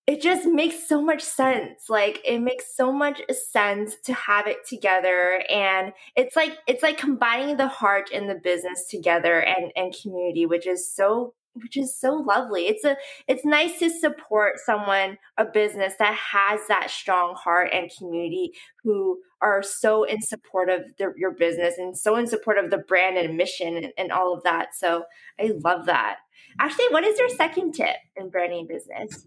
it 0.07 0.23
just 0.23 0.47
makes 0.47 0.89
so 0.89 1.03
much 1.03 1.21
sense 1.21 1.91
like 1.91 2.21
it 2.25 2.39
makes 2.39 2.77
so 2.77 2.93
much 2.93 3.21
sense 3.53 3.97
to 4.05 4.15
have 4.15 4.47
it 4.47 4.59
together 4.65 5.43
and 5.51 5.93
it's 6.15 6.37
like 6.37 6.57
it's 6.69 6.83
like 6.83 6.97
combining 6.97 7.57
the 7.57 7.67
heart 7.67 8.11
and 8.15 8.31
the 8.31 8.37
business 8.37 8.87
together 8.89 9.41
and 9.41 9.73
and 9.75 9.97
community 10.01 10.47
which 10.47 10.65
is 10.65 10.89
so 10.95 11.35
which 11.63 11.77
is 11.77 11.99
so 11.99 12.15
lovely. 12.15 12.67
It's 12.67 12.85
a 12.85 12.97
it's 13.27 13.45
nice 13.45 13.79
to 13.79 13.91
support 13.91 14.59
someone 14.65 15.19
a 15.37 15.45
business 15.45 15.95
that 15.99 16.15
has 16.15 16.61
that 16.69 16.91
strong 16.91 17.35
heart 17.35 17.71
and 17.73 17.91
community 17.97 18.53
who 18.83 19.21
are 19.41 19.63
so 19.63 20.05
in 20.05 20.23
support 20.23 20.71
of 20.71 20.81
the, 20.99 21.13
your 21.17 21.33
business 21.33 21.75
and 21.79 21.97
so 21.97 22.17
in 22.17 22.27
support 22.27 22.59
of 22.59 22.71
the 22.71 22.79
brand 22.79 23.17
and 23.17 23.37
mission 23.37 23.77
and, 23.77 23.93
and 23.99 24.13
all 24.13 24.35
of 24.35 24.43
that. 24.45 24.75
So 24.75 25.05
i 25.41 25.53
love 25.65 25.87
that. 25.87 26.19
Actually 26.59 26.89
what 26.91 27.05
is 27.05 27.19
your 27.19 27.29
second 27.29 27.73
tip 27.73 27.97
in 28.17 28.31
branding 28.31 28.67
business? 28.67 29.27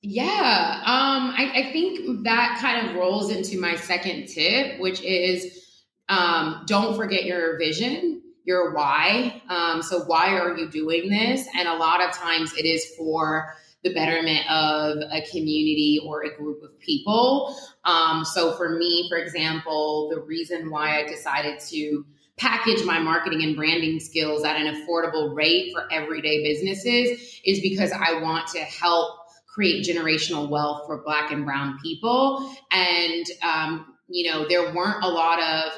Yeah, 0.00 0.80
um, 0.86 1.34
I, 1.36 1.50
I, 1.56 1.72
think 1.72 2.22
that 2.24 2.58
kind 2.60 2.88
of 2.88 2.94
rolls 2.94 3.30
into 3.32 3.60
my 3.60 3.74
second 3.74 4.28
tip, 4.28 4.78
which 4.78 5.02
is 5.02 5.84
um, 6.08 6.62
don't 6.66 6.96
forget 6.96 7.24
your 7.24 7.58
vision, 7.58 8.22
your 8.48 8.74
why. 8.74 9.42
Um, 9.50 9.82
so, 9.82 10.00
why 10.04 10.38
are 10.38 10.56
you 10.56 10.68
doing 10.70 11.10
this? 11.10 11.46
And 11.54 11.68
a 11.68 11.74
lot 11.74 12.00
of 12.00 12.12
times 12.12 12.54
it 12.56 12.64
is 12.64 12.84
for 12.96 13.54
the 13.84 13.92
betterment 13.92 14.50
of 14.50 14.96
a 15.12 15.20
community 15.30 16.00
or 16.04 16.22
a 16.22 16.34
group 16.34 16.62
of 16.62 16.76
people. 16.80 17.54
Um, 17.84 18.24
so, 18.24 18.56
for 18.56 18.70
me, 18.70 19.06
for 19.10 19.18
example, 19.18 20.08
the 20.12 20.20
reason 20.20 20.70
why 20.70 20.98
I 20.98 21.06
decided 21.06 21.60
to 21.68 22.06
package 22.38 22.84
my 22.84 22.98
marketing 22.98 23.42
and 23.42 23.54
branding 23.54 24.00
skills 24.00 24.44
at 24.44 24.56
an 24.56 24.74
affordable 24.74 25.34
rate 25.34 25.72
for 25.74 25.86
everyday 25.92 26.42
businesses 26.42 27.40
is 27.44 27.60
because 27.60 27.92
I 27.92 28.20
want 28.22 28.46
to 28.48 28.60
help 28.60 29.18
create 29.46 29.84
generational 29.84 30.48
wealth 30.48 30.86
for 30.86 31.02
black 31.02 31.32
and 31.32 31.44
brown 31.44 31.78
people 31.82 32.54
and 32.70 33.26
um, 33.42 33.96
you 34.08 34.30
know 34.30 34.46
there 34.48 34.72
weren't 34.72 35.02
a 35.02 35.08
lot 35.08 35.42
of 35.42 35.72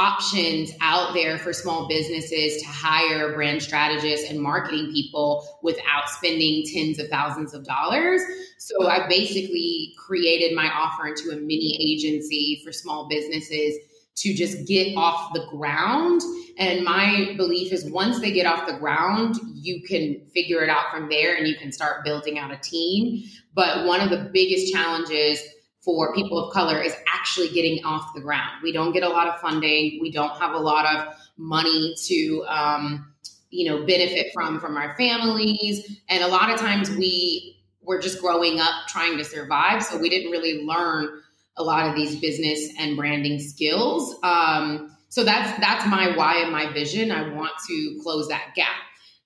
options 0.00 0.72
out 0.80 1.12
there 1.12 1.38
for 1.38 1.52
small 1.52 1.86
businesses 1.86 2.62
to 2.62 2.66
hire 2.66 3.34
brand 3.34 3.62
strategists 3.62 4.30
and 4.30 4.40
marketing 4.40 4.90
people 4.92 5.46
without 5.62 6.08
spending 6.08 6.64
tens 6.72 6.98
of 6.98 7.06
thousands 7.08 7.52
of 7.52 7.64
dollars. 7.64 8.22
So 8.58 8.88
I 8.88 9.06
basically 9.08 9.92
created 9.98 10.56
my 10.56 10.70
offer 10.72 11.06
into 11.06 11.30
a 11.30 11.36
mini 11.36 11.76
agency 11.80 12.62
for 12.64 12.72
small 12.72 13.08
businesses 13.08 13.74
to 14.16 14.32
just 14.32 14.66
get 14.66 14.96
off 14.96 15.34
the 15.34 15.46
ground. 15.50 16.22
And 16.58 16.82
my 16.82 17.34
belief 17.36 17.70
is 17.70 17.90
once 17.90 18.20
they 18.20 18.32
get 18.32 18.46
off 18.46 18.66
the 18.66 18.78
ground, 18.78 19.36
you 19.54 19.82
can 19.82 20.22
figure 20.32 20.62
it 20.62 20.70
out 20.70 20.90
from 20.90 21.10
there 21.10 21.36
and 21.36 21.46
you 21.46 21.56
can 21.56 21.72
start 21.72 22.04
building 22.04 22.38
out 22.38 22.50
a 22.50 22.58
team. 22.58 23.22
But 23.54 23.86
one 23.86 24.00
of 24.00 24.08
the 24.08 24.30
biggest 24.32 24.72
challenges 24.72 25.42
for 25.80 26.14
people 26.14 26.38
of 26.38 26.52
color 26.52 26.80
is 26.80 26.94
actually 27.12 27.48
getting 27.48 27.84
off 27.84 28.14
the 28.14 28.20
ground. 28.20 28.62
We 28.62 28.72
don't 28.72 28.92
get 28.92 29.02
a 29.02 29.08
lot 29.08 29.26
of 29.26 29.40
funding. 29.40 29.98
We 30.00 30.10
don't 30.10 30.36
have 30.38 30.52
a 30.52 30.58
lot 30.58 30.84
of 30.86 31.14
money 31.36 31.94
to, 32.04 32.44
um, 32.48 33.12
you 33.50 33.68
know, 33.70 33.86
benefit 33.86 34.32
from 34.32 34.60
from 34.60 34.76
our 34.76 34.94
families, 34.96 36.00
and 36.08 36.22
a 36.22 36.28
lot 36.28 36.50
of 36.50 36.60
times 36.60 36.90
we 36.90 37.56
were 37.82 37.98
just 37.98 38.20
growing 38.20 38.60
up 38.60 38.86
trying 38.88 39.16
to 39.18 39.24
survive, 39.24 39.82
so 39.82 39.98
we 39.98 40.08
didn't 40.08 40.30
really 40.30 40.64
learn 40.64 41.22
a 41.56 41.62
lot 41.62 41.88
of 41.88 41.94
these 41.94 42.20
business 42.20 42.70
and 42.78 42.96
branding 42.96 43.40
skills. 43.40 44.14
Um, 44.22 44.96
so 45.08 45.24
that's 45.24 45.58
that's 45.60 45.86
my 45.86 46.16
why 46.16 46.42
and 46.42 46.52
my 46.52 46.72
vision. 46.72 47.10
I 47.10 47.34
want 47.34 47.52
to 47.68 48.00
close 48.02 48.28
that 48.28 48.52
gap. 48.54 48.76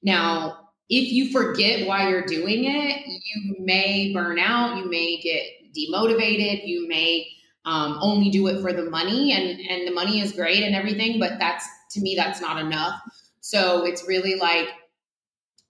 Now, 0.03 0.71
if 0.89 1.13
you 1.13 1.31
forget 1.33 1.87
why 1.87 2.09
you're 2.09 2.25
doing 2.27 2.65
it, 2.65 3.07
you 3.07 3.57
may 3.59 4.13
burn 4.13 4.39
out. 4.39 4.79
You 4.79 4.89
may 4.89 5.21
get 5.21 5.43
demotivated. 5.77 6.67
You 6.67 6.89
may 6.89 7.29
um, 7.65 7.99
only 8.01 8.31
do 8.31 8.47
it 8.49 8.61
for 8.61 8.73
the 8.73 8.89
money, 8.91 9.33
and 9.33 9.61
and 9.61 9.87
the 9.87 9.93
money 9.93 10.21
is 10.21 10.33
great 10.33 10.63
and 10.63 10.75
everything, 10.75 11.19
but 11.19 11.39
that's 11.39 11.67
to 11.93 12.01
me 12.01 12.15
that's 12.17 12.41
not 12.41 12.59
enough. 12.59 13.01
So 13.41 13.85
it's 13.85 14.07
really 14.09 14.37
like 14.37 14.69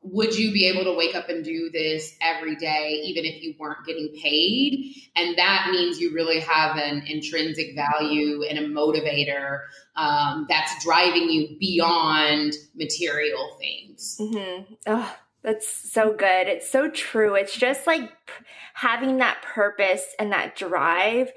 would 0.05 0.37
you 0.37 0.53
be 0.53 0.67
able 0.67 0.85
to 0.85 0.93
wake 0.93 1.15
up 1.15 1.31
and 1.31 1.43
do 1.43 1.71
this 1.73 2.15
every 2.21 2.57
day, 2.57 3.01
even 3.05 3.25
if 3.25 3.43
you 3.43 3.55
weren't 3.59 3.87
getting 3.87 4.15
paid? 4.23 4.95
And 5.17 5.37
that 5.39 5.69
means 5.71 5.99
you 5.99 6.13
really 6.13 6.41
have 6.41 6.77
an 6.77 7.05
intrinsic 7.07 7.75
value 7.75 8.43
and 8.43 8.59
a 8.59 8.69
motivator 8.69 9.61
um, 9.97 10.47
that's 10.49 10.85
driving 10.85 11.31
you 11.31 11.57
beyond 11.59 12.53
material 12.75 13.57
things. 13.59 14.19
Mm-hmm. 14.21 14.75
Oh, 14.87 15.17
that's 15.45 15.69
so 15.69 16.15
good. 16.15 16.49
It's 16.49 16.69
so 16.69 16.91
true. 16.91 17.35
It's 17.35 17.55
just 17.55 17.87
like 17.87 18.11
having 18.73 19.19
that 19.19 19.43
purpose 19.43 20.07
and 20.19 20.33
that 20.33 20.57
drive 20.57 21.31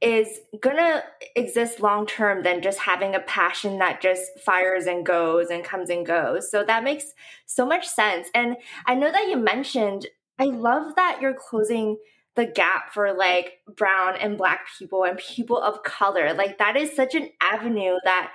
is 0.00 0.40
gonna 0.60 1.04
exist 1.36 1.78
long 1.78 2.06
term 2.06 2.42
than 2.42 2.60
just 2.60 2.80
having 2.80 3.14
a 3.14 3.20
passion 3.20 3.78
that 3.78 4.00
just 4.00 4.40
fires 4.44 4.86
and 4.86 5.06
goes 5.06 5.48
and 5.48 5.62
comes 5.62 5.90
and 5.90 6.04
goes. 6.04 6.50
So 6.50 6.64
that 6.64 6.82
makes 6.82 7.14
so 7.46 7.64
much 7.64 7.86
sense. 7.86 8.28
And 8.34 8.56
I 8.84 8.96
know 8.96 9.12
that 9.12 9.28
you 9.28 9.36
mentioned, 9.36 10.06
I 10.40 10.46
love 10.46 10.96
that 10.96 11.20
you're 11.22 11.34
closing 11.34 11.98
the 12.34 12.46
gap 12.46 12.92
for 12.92 13.12
like 13.12 13.60
brown 13.76 14.16
and 14.16 14.36
black 14.36 14.66
people 14.76 15.04
and 15.04 15.18
people 15.18 15.62
of 15.62 15.84
color. 15.84 16.34
Like 16.34 16.58
that 16.58 16.76
is 16.76 16.96
such 16.96 17.14
an 17.14 17.28
avenue 17.40 17.94
that 18.02 18.32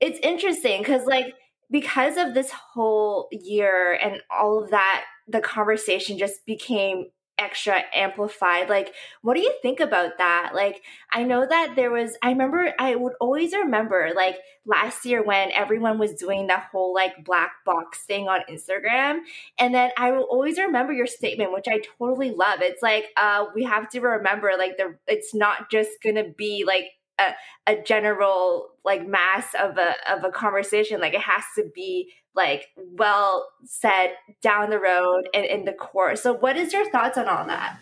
it's 0.00 0.20
interesting 0.22 0.82
because 0.82 1.04
like 1.04 1.34
because 1.70 2.16
of 2.16 2.34
this 2.34 2.50
whole 2.50 3.28
year 3.30 3.98
and 4.02 4.22
all 4.30 4.62
of 4.62 4.70
that 4.70 5.04
the 5.26 5.40
conversation 5.40 6.18
just 6.18 6.44
became 6.46 7.06
extra 7.38 7.84
amplified 7.94 8.68
like 8.68 8.92
what 9.22 9.34
do 9.34 9.40
you 9.40 9.54
think 9.62 9.80
about 9.80 10.18
that? 10.18 10.50
Like 10.54 10.82
i 11.12 11.22
know 11.22 11.46
that 11.46 11.74
there 11.76 11.90
was 11.90 12.16
i 12.22 12.30
remember 12.30 12.74
i 12.78 12.94
would 12.94 13.12
always 13.20 13.52
remember 13.54 14.10
like 14.14 14.36
last 14.66 15.04
year 15.04 15.22
when 15.22 15.52
everyone 15.52 15.98
was 15.98 16.14
doing 16.14 16.48
that 16.48 16.68
whole 16.72 16.92
like 16.92 17.24
black 17.24 17.52
box 17.64 18.04
thing 18.04 18.28
on 18.28 18.40
instagram 18.50 19.20
and 19.58 19.74
then 19.74 19.90
i 19.96 20.10
will 20.10 20.24
always 20.24 20.58
remember 20.58 20.92
your 20.92 21.06
statement 21.06 21.52
which 21.52 21.66
i 21.68 21.80
totally 21.98 22.30
love. 22.30 22.60
It's 22.60 22.82
like 22.82 23.06
uh 23.16 23.46
we 23.54 23.64
have 23.64 23.88
to 23.90 24.00
remember 24.00 24.52
like 24.58 24.76
the 24.76 24.96
it's 25.06 25.34
not 25.34 25.70
just 25.70 25.90
gonna 26.02 26.30
be 26.36 26.64
like 26.66 26.86
a, 27.18 27.72
a 27.72 27.82
general 27.82 28.68
like 28.84 29.06
mass 29.06 29.54
of 29.60 29.76
a 29.76 29.94
of 30.10 30.24
a 30.24 30.30
conversation 30.30 31.00
like 31.00 31.14
it 31.14 31.20
has 31.20 31.44
to 31.56 31.64
be 31.74 32.10
like 32.34 32.66
well 32.76 33.48
said 33.64 34.12
down 34.42 34.70
the 34.70 34.78
road 34.78 35.28
and 35.34 35.44
in 35.44 35.64
the 35.64 35.72
course 35.72 36.22
so 36.22 36.32
what 36.32 36.56
is 36.56 36.72
your 36.72 36.88
thoughts 36.90 37.18
on 37.18 37.28
all 37.28 37.46
that 37.46 37.78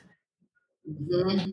mm-hmm. 0.88 1.51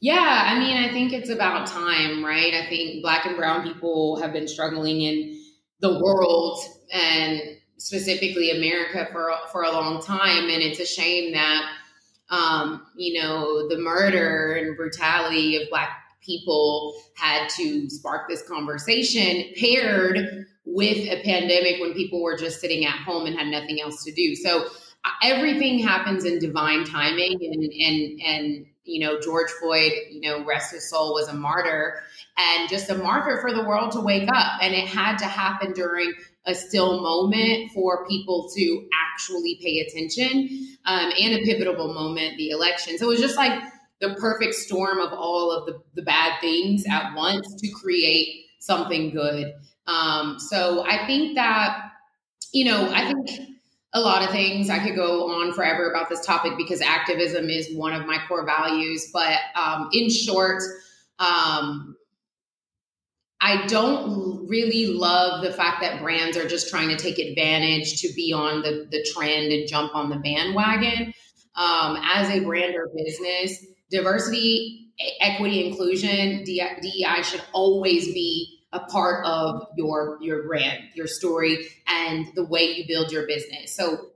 yeah 0.00 0.44
i 0.46 0.58
mean 0.58 0.76
i 0.76 0.92
think 0.92 1.12
it's 1.12 1.30
about 1.30 1.66
time 1.66 2.24
right 2.24 2.54
i 2.54 2.66
think 2.68 3.02
black 3.02 3.26
and 3.26 3.36
brown 3.36 3.62
people 3.62 4.20
have 4.20 4.32
been 4.32 4.48
struggling 4.48 5.02
in 5.02 5.38
the 5.80 6.00
world 6.00 6.58
and 6.92 7.40
specifically 7.76 8.50
america 8.50 9.08
for 9.12 9.32
for 9.50 9.62
a 9.62 9.70
long 9.70 10.02
time 10.02 10.44
and 10.44 10.62
it's 10.62 10.80
a 10.80 10.86
shame 10.86 11.32
that 11.32 11.62
um, 12.32 12.86
you 12.96 13.20
know, 13.20 13.68
the 13.68 13.78
murder 13.78 14.54
and 14.54 14.76
brutality 14.76 15.62
of 15.62 15.68
Black 15.68 15.90
people 16.22 16.94
had 17.14 17.48
to 17.50 17.90
spark 17.90 18.28
this 18.28 18.42
conversation 18.48 19.44
paired 19.60 20.46
with 20.64 20.96
a 20.96 21.22
pandemic 21.22 21.80
when 21.80 21.92
people 21.92 22.22
were 22.22 22.36
just 22.36 22.60
sitting 22.60 22.86
at 22.86 22.94
home 22.94 23.26
and 23.26 23.36
had 23.36 23.48
nothing 23.48 23.80
else 23.80 24.02
to 24.04 24.12
do. 24.12 24.34
So 24.34 24.64
uh, 25.04 25.10
everything 25.22 25.78
happens 25.78 26.24
in 26.24 26.38
divine 26.38 26.84
timing 26.84 27.38
and 27.42 27.64
and 27.64 28.20
and 28.22 28.66
you 28.84 29.00
know 29.00 29.20
George 29.20 29.50
Floyd, 29.50 29.92
you 30.10 30.22
know, 30.22 30.42
rest 30.44 30.72
his 30.72 30.88
soul 30.88 31.12
was 31.12 31.28
a 31.28 31.34
martyr 31.34 32.00
and 32.38 32.68
just 32.70 32.88
a 32.88 32.94
marker 32.94 33.40
for 33.42 33.52
the 33.52 33.64
world 33.64 33.92
to 33.92 34.00
wake 34.00 34.28
up 34.32 34.62
and 34.62 34.72
it 34.72 34.86
had 34.86 35.18
to 35.18 35.26
happen 35.26 35.72
during 35.72 36.14
a 36.46 36.54
still 36.54 37.00
moment 37.00 37.70
for 37.72 38.06
people 38.08 38.50
to 38.56 38.88
actually 38.92 39.58
pay 39.62 39.78
attention 39.80 40.76
um, 40.84 41.12
and 41.18 41.34
a 41.34 41.44
pivotal 41.44 41.92
moment, 41.92 42.36
the 42.36 42.50
election. 42.50 42.98
So 42.98 43.06
it 43.06 43.10
was 43.10 43.20
just 43.20 43.36
like 43.36 43.62
the 44.00 44.14
perfect 44.14 44.54
storm 44.54 44.98
of 44.98 45.12
all 45.12 45.52
of 45.52 45.66
the, 45.66 45.80
the 45.94 46.02
bad 46.02 46.40
things 46.40 46.84
at 46.90 47.14
once 47.14 47.54
to 47.60 47.68
create 47.70 48.46
something 48.58 49.10
good. 49.10 49.52
Um, 49.86 50.38
so 50.38 50.84
I 50.86 51.06
think 51.06 51.36
that, 51.36 51.90
you 52.52 52.64
know, 52.64 52.90
I 52.92 53.06
think 53.06 53.52
a 53.94 54.00
lot 54.00 54.22
of 54.22 54.30
things. 54.30 54.70
I 54.70 54.78
could 54.78 54.96
go 54.96 55.30
on 55.30 55.52
forever 55.52 55.90
about 55.90 56.08
this 56.08 56.24
topic 56.24 56.52
because 56.56 56.80
activism 56.80 57.50
is 57.50 57.68
one 57.74 57.92
of 57.92 58.06
my 58.06 58.18
core 58.26 58.46
values. 58.46 59.10
But 59.12 59.38
um, 59.54 59.90
in 59.92 60.08
short, 60.08 60.62
um, 61.18 61.91
I 63.44 63.66
don't 63.66 64.46
really 64.48 64.86
love 64.86 65.42
the 65.42 65.52
fact 65.52 65.80
that 65.80 66.00
brands 66.00 66.36
are 66.36 66.46
just 66.46 66.70
trying 66.70 66.88
to 66.90 66.96
take 66.96 67.18
advantage 67.18 68.00
to 68.02 68.12
be 68.14 68.32
on 68.32 68.62
the, 68.62 68.86
the 68.88 69.04
trend 69.12 69.52
and 69.52 69.66
jump 69.66 69.96
on 69.96 70.10
the 70.10 70.16
bandwagon. 70.16 71.12
Um, 71.56 71.98
as 72.00 72.30
a 72.30 72.40
brand 72.40 72.76
or 72.76 72.88
business, 72.96 73.66
diversity, 73.90 74.92
equity, 75.20 75.66
inclusion, 75.66 76.44
DEI 76.44 77.22
should 77.22 77.42
always 77.52 78.06
be 78.06 78.60
a 78.72 78.80
part 78.80 79.26
of 79.26 79.66
your 79.76 80.18
your 80.22 80.46
brand, 80.46 80.84
your 80.94 81.06
story, 81.06 81.66
and 81.86 82.28
the 82.34 82.44
way 82.44 82.72
you 82.72 82.84
build 82.86 83.12
your 83.12 83.26
business. 83.26 83.74
So, 83.74 84.11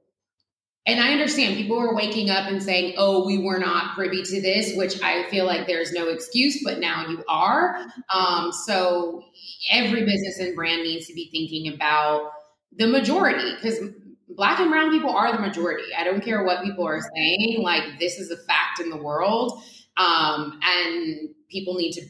and 0.87 1.01
I 1.01 1.12
understand 1.12 1.57
people 1.57 1.79
are 1.79 1.94
waking 1.94 2.31
up 2.31 2.49
and 2.49 2.62
saying, 2.62 2.94
"Oh, 2.96 3.27
we 3.27 3.38
were 3.38 3.59
not 3.59 3.94
privy 3.94 4.22
to 4.22 4.40
this," 4.40 4.77
which 4.77 5.03
I 5.03 5.29
feel 5.31 5.44
like 5.44 5.66
there's 5.66 5.92
no 5.92 6.09
excuse, 6.09 6.62
but 6.62 6.79
now 6.79 7.09
you 7.09 7.25
are. 7.29 7.79
Um, 8.12 8.53
so, 8.53 9.25
every 9.70 10.05
business 10.05 10.38
and 10.38 10.55
brand 10.55 10.83
needs 10.83 11.07
to 11.09 11.14
be 11.14 11.29
thinking 11.33 11.75
about 11.75 12.31
the 12.77 12.87
majority 12.87 13.55
because 13.55 13.81
black 14.29 14.61
and 14.61 14.70
brown 14.70 14.90
people 14.90 15.11
are 15.11 15.33
the 15.33 15.40
majority. 15.40 15.85
I 15.96 16.05
don't 16.05 16.22
care 16.22 16.44
what 16.44 16.62
people 16.62 16.87
are 16.87 17.01
saying. 17.01 17.62
Like 17.62 17.99
this 17.99 18.18
is 18.18 18.31
a 18.31 18.37
fact 18.37 18.81
in 18.81 18.90
the 18.90 18.96
world, 18.96 19.62
um, 19.96 20.61
and 20.62 21.31
people 21.51 21.75
need 21.75 21.92
to 21.92 22.03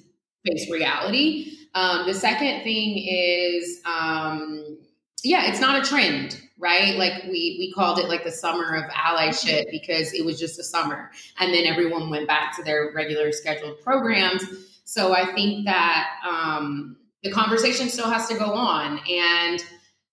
face 0.47 0.71
reality. 0.71 1.53
Um, 1.75 2.07
the 2.07 2.15
second 2.15 2.63
thing 2.63 3.07
is, 3.07 3.81
um, 3.85 4.79
yeah, 5.23 5.51
it's 5.51 5.61
not 5.61 5.81
a 5.81 5.89
trend, 5.89 6.41
right? 6.59 6.97
Like 6.97 7.25
we 7.25 7.57
we 7.59 7.73
called 7.75 7.99
it 7.99 8.09
like 8.09 8.25
the 8.25 8.33
summer 8.33 8.75
of 8.75 8.85
allyship 8.91 9.71
because 9.71 10.13
it 10.13 10.25
was 10.25 10.39
just 10.39 10.59
a 10.59 10.65
summer, 10.65 11.11
and 11.39 11.53
then 11.53 11.67
everyone 11.67 12.11
went 12.11 12.27
back 12.27 12.57
to 12.57 12.63
their 12.63 12.93
regular 12.95 13.33
scheduled 13.33 13.81
programs. 13.83 14.45
So 14.85 15.15
I 15.15 15.33
think 15.35 15.67
that 15.67 16.09
um, 16.27 16.97
the 17.23 17.31
conversation 17.31 17.89
still 17.89 18.11
has 18.11 18.29
to 18.29 18.37
go 18.37 18.53
on, 18.53 19.01
and 19.09 19.65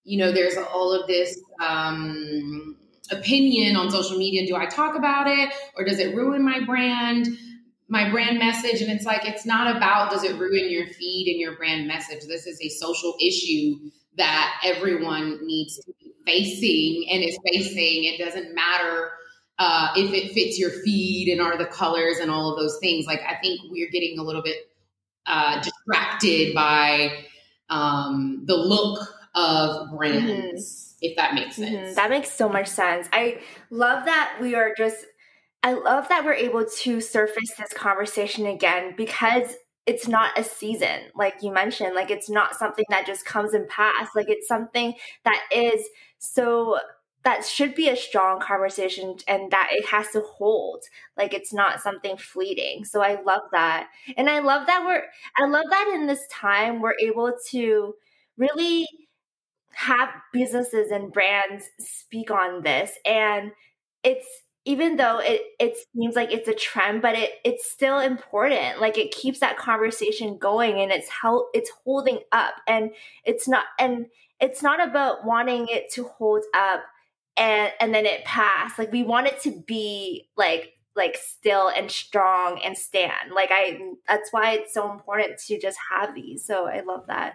you 0.04 0.18
know, 0.18 0.32
there's 0.32 0.56
all 0.56 0.92
of 0.92 1.06
this 1.06 1.38
um, 1.60 2.76
opinion 3.10 3.76
on 3.76 3.90
social 3.90 4.18
media. 4.18 4.46
Do 4.46 4.56
I 4.56 4.66
talk 4.66 4.96
about 4.96 5.26
it, 5.26 5.50
or 5.76 5.84
does 5.84 5.98
it 5.98 6.14
ruin 6.14 6.44
my 6.44 6.60
brand? 6.64 7.28
my 7.86 8.10
brand 8.10 8.38
message 8.38 8.80
and 8.80 8.90
it's 8.90 9.04
like 9.04 9.28
it's 9.28 9.44
not 9.44 9.76
about 9.76 10.10
does 10.10 10.24
it 10.24 10.34
ruin 10.38 10.70
your 10.70 10.86
feed 10.86 11.28
and 11.30 11.38
your 11.38 11.54
brand 11.54 11.86
message 11.86 12.24
this 12.26 12.46
is 12.46 12.58
a 12.62 12.68
social 12.70 13.14
issue 13.20 13.76
that 14.16 14.58
everyone 14.64 15.38
needs 15.46 15.76
to 15.76 15.92
facing 16.26 17.06
and 17.10 17.22
is 17.22 17.38
facing 17.46 18.04
it 18.04 18.18
doesn't 18.18 18.54
matter 18.54 19.10
uh, 19.58 19.92
if 19.96 20.12
it 20.12 20.32
fits 20.32 20.58
your 20.58 20.70
feed 20.70 21.30
and 21.30 21.40
are 21.40 21.56
the 21.56 21.66
colors 21.66 22.18
and 22.18 22.30
all 22.30 22.52
of 22.52 22.58
those 22.58 22.78
things 22.80 23.06
like 23.06 23.20
i 23.28 23.34
think 23.36 23.60
we're 23.70 23.90
getting 23.90 24.18
a 24.18 24.22
little 24.22 24.42
bit 24.42 24.70
uh, 25.26 25.62
distracted 25.62 26.54
by 26.54 27.10
um, 27.70 28.42
the 28.46 28.56
look 28.56 29.08
of 29.34 29.90
brands 29.96 30.94
mm-hmm. 30.96 30.98
if 31.00 31.16
that 31.16 31.34
makes 31.34 31.56
mm-hmm. 31.56 31.72
sense 31.74 31.86
mm-hmm. 31.86 31.94
that 31.94 32.10
makes 32.10 32.30
so 32.30 32.48
much 32.48 32.66
sense 32.66 33.08
i 33.12 33.40
love 33.70 34.04
that 34.04 34.36
we 34.40 34.54
are 34.54 34.72
just 34.76 35.04
I 35.64 35.72
love 35.72 36.10
that 36.10 36.26
we're 36.26 36.34
able 36.34 36.66
to 36.66 37.00
surface 37.00 37.52
this 37.56 37.72
conversation 37.72 38.44
again 38.44 38.92
because 38.98 39.56
it's 39.86 40.08
not 40.08 40.38
a 40.38 40.44
season, 40.44 41.00
like 41.14 41.42
you 41.42 41.52
mentioned. 41.52 41.94
Like 41.94 42.10
it's 42.10 42.30
not 42.30 42.56
something 42.56 42.86
that 42.88 43.06
just 43.06 43.24
comes 43.24 43.52
and 43.52 43.68
pass. 43.68 44.08
Like 44.14 44.28
it's 44.28 44.48
something 44.48 44.94
that 45.24 45.42
is 45.54 45.86
so 46.18 46.78
that 47.24 47.44
should 47.44 47.74
be 47.74 47.88
a 47.88 47.96
strong 47.96 48.38
conversation 48.38 49.16
and 49.26 49.50
that 49.50 49.68
it 49.72 49.86
has 49.86 50.08
to 50.10 50.20
hold 50.20 50.84
like 51.16 51.32
it's 51.32 51.52
not 51.52 51.80
something 51.80 52.16
fleeting 52.16 52.84
so 52.84 53.00
i 53.02 53.20
love 53.22 53.40
that 53.50 53.88
and 54.16 54.28
i 54.28 54.38
love 54.40 54.66
that 54.66 54.84
we're 54.84 55.04
i 55.38 55.46
love 55.46 55.64
that 55.70 55.90
in 55.94 56.06
this 56.06 56.26
time 56.30 56.80
we're 56.80 56.94
able 57.02 57.32
to 57.50 57.94
really 58.36 58.86
have 59.72 60.10
businesses 60.32 60.90
and 60.90 61.12
brands 61.12 61.64
speak 61.78 62.30
on 62.30 62.62
this 62.62 62.92
and 63.04 63.52
it's 64.02 64.26
even 64.64 64.96
though 64.96 65.18
it 65.18 65.42
it 65.58 65.76
seems 65.94 66.14
like 66.14 66.32
it's 66.32 66.48
a 66.48 66.54
trend 66.54 67.02
but 67.02 67.14
it 67.14 67.32
it's 67.44 67.70
still 67.70 67.98
important. 67.98 68.80
Like 68.80 68.96
it 68.98 69.10
keeps 69.10 69.40
that 69.40 69.58
conversation 69.58 70.38
going 70.38 70.80
and 70.80 70.90
it's 70.90 71.08
how 71.08 71.46
it's 71.52 71.70
holding 71.84 72.20
up 72.32 72.54
and 72.66 72.90
it's 73.24 73.46
not 73.46 73.64
and 73.78 74.06
it's 74.40 74.62
not 74.62 74.86
about 74.86 75.24
wanting 75.24 75.68
it 75.68 75.90
to 75.92 76.04
hold 76.04 76.44
up 76.54 76.82
and 77.36 77.72
and 77.80 77.94
then 77.94 78.06
it 78.06 78.24
pass 78.24 78.78
like 78.78 78.92
we 78.92 79.02
want 79.02 79.26
it 79.26 79.40
to 79.42 79.50
be 79.66 80.28
like 80.36 80.72
like 80.96 81.16
still 81.16 81.68
and 81.68 81.90
strong 81.90 82.60
and 82.64 82.78
stand. 82.78 83.32
Like 83.34 83.50
i 83.52 83.78
that's 84.08 84.32
why 84.32 84.52
it's 84.52 84.72
so 84.72 84.90
important 84.90 85.38
to 85.46 85.58
just 85.60 85.78
have 85.90 86.14
these. 86.14 86.44
So 86.44 86.66
i 86.66 86.80
love 86.80 87.06
that 87.08 87.34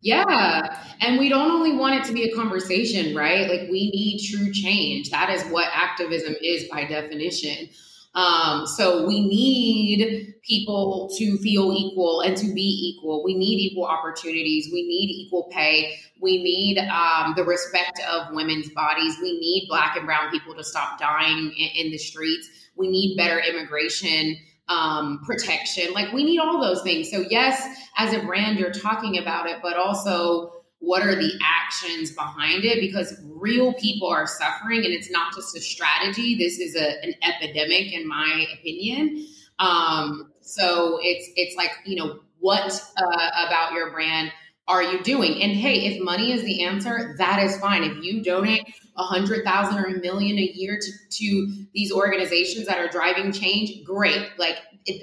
yeah. 0.00 0.82
And 1.00 1.18
we 1.18 1.28
don't 1.28 1.50
only 1.50 1.72
want 1.72 1.96
it 1.96 2.04
to 2.06 2.12
be 2.12 2.24
a 2.24 2.34
conversation, 2.34 3.14
right? 3.14 3.48
Like 3.48 3.70
we 3.70 3.90
need 3.90 4.26
true 4.30 4.52
change. 4.52 5.10
That 5.10 5.30
is 5.30 5.42
what 5.44 5.68
activism 5.72 6.34
is 6.42 6.64
by 6.70 6.84
definition. 6.84 7.68
Um, 8.14 8.66
so 8.66 9.06
we 9.06 9.20
need 9.20 10.34
people 10.42 11.10
to 11.16 11.38
feel 11.38 11.72
equal 11.72 12.22
and 12.22 12.36
to 12.38 12.52
be 12.52 12.92
equal. 12.96 13.22
We 13.22 13.34
need 13.34 13.60
equal 13.60 13.86
opportunities. 13.86 14.68
We 14.72 14.82
need 14.82 15.10
equal 15.10 15.48
pay. 15.52 15.94
We 16.20 16.42
need 16.42 16.78
um, 16.78 17.34
the 17.36 17.44
respect 17.44 18.00
of 18.10 18.34
women's 18.34 18.68
bodies. 18.70 19.16
We 19.22 19.38
need 19.38 19.66
black 19.68 19.96
and 19.96 20.06
brown 20.06 20.30
people 20.30 20.56
to 20.56 20.64
stop 20.64 20.98
dying 20.98 21.52
in, 21.56 21.86
in 21.86 21.92
the 21.92 21.98
streets. 21.98 22.48
We 22.74 22.88
need 22.88 23.16
better 23.16 23.38
immigration 23.38 24.36
um, 24.70 25.20
protection. 25.24 25.92
Like 25.92 26.12
we 26.12 26.24
need 26.24 26.38
all 26.38 26.60
those 26.60 26.82
things. 26.82 27.10
So, 27.10 27.24
yes, 27.28 27.62
as 27.98 28.14
a 28.14 28.24
brand, 28.24 28.58
you're 28.58 28.72
talking 28.72 29.18
about 29.18 29.46
it, 29.46 29.56
but 29.62 29.76
also 29.76 30.52
what 30.78 31.02
are 31.02 31.14
the 31.14 31.32
actions 31.42 32.12
behind 32.12 32.64
it? 32.64 32.80
Because 32.80 33.20
real 33.26 33.74
people 33.74 34.08
are 34.08 34.26
suffering 34.26 34.78
and 34.78 34.94
it's 34.94 35.10
not 35.10 35.34
just 35.34 35.54
a 35.56 35.60
strategy. 35.60 36.36
This 36.36 36.58
is 36.58 36.74
a, 36.74 37.04
an 37.04 37.14
epidemic, 37.22 37.92
in 37.92 38.08
my 38.08 38.46
opinion. 38.54 39.26
Um, 39.58 40.32
so 40.40 40.98
it's 41.02 41.28
it's 41.36 41.56
like 41.56 41.70
you 41.84 41.96
know 41.96 42.20
what 42.38 42.82
uh, 42.96 43.30
about 43.46 43.72
your 43.72 43.90
brand 43.90 44.32
are 44.70 44.82
you 44.82 45.02
doing? 45.02 45.42
And 45.42 45.52
hey, 45.52 45.86
if 45.86 46.02
money 46.02 46.32
is 46.32 46.42
the 46.44 46.62
answer, 46.64 47.14
that 47.18 47.42
is 47.42 47.58
fine. 47.58 47.82
If 47.82 48.02
you 48.04 48.22
donate 48.22 48.72
a 49.00 49.02
hundred 49.02 49.44
thousand 49.44 49.78
or 49.78 49.86
a 49.86 49.98
million 50.00 50.38
a 50.38 50.52
year 50.54 50.78
to, 50.78 50.90
to 51.08 51.66
these 51.72 51.90
organizations 51.90 52.66
that 52.66 52.78
are 52.78 52.88
driving 52.88 53.32
change, 53.32 53.84
great. 53.84 54.28
Like 54.38 54.58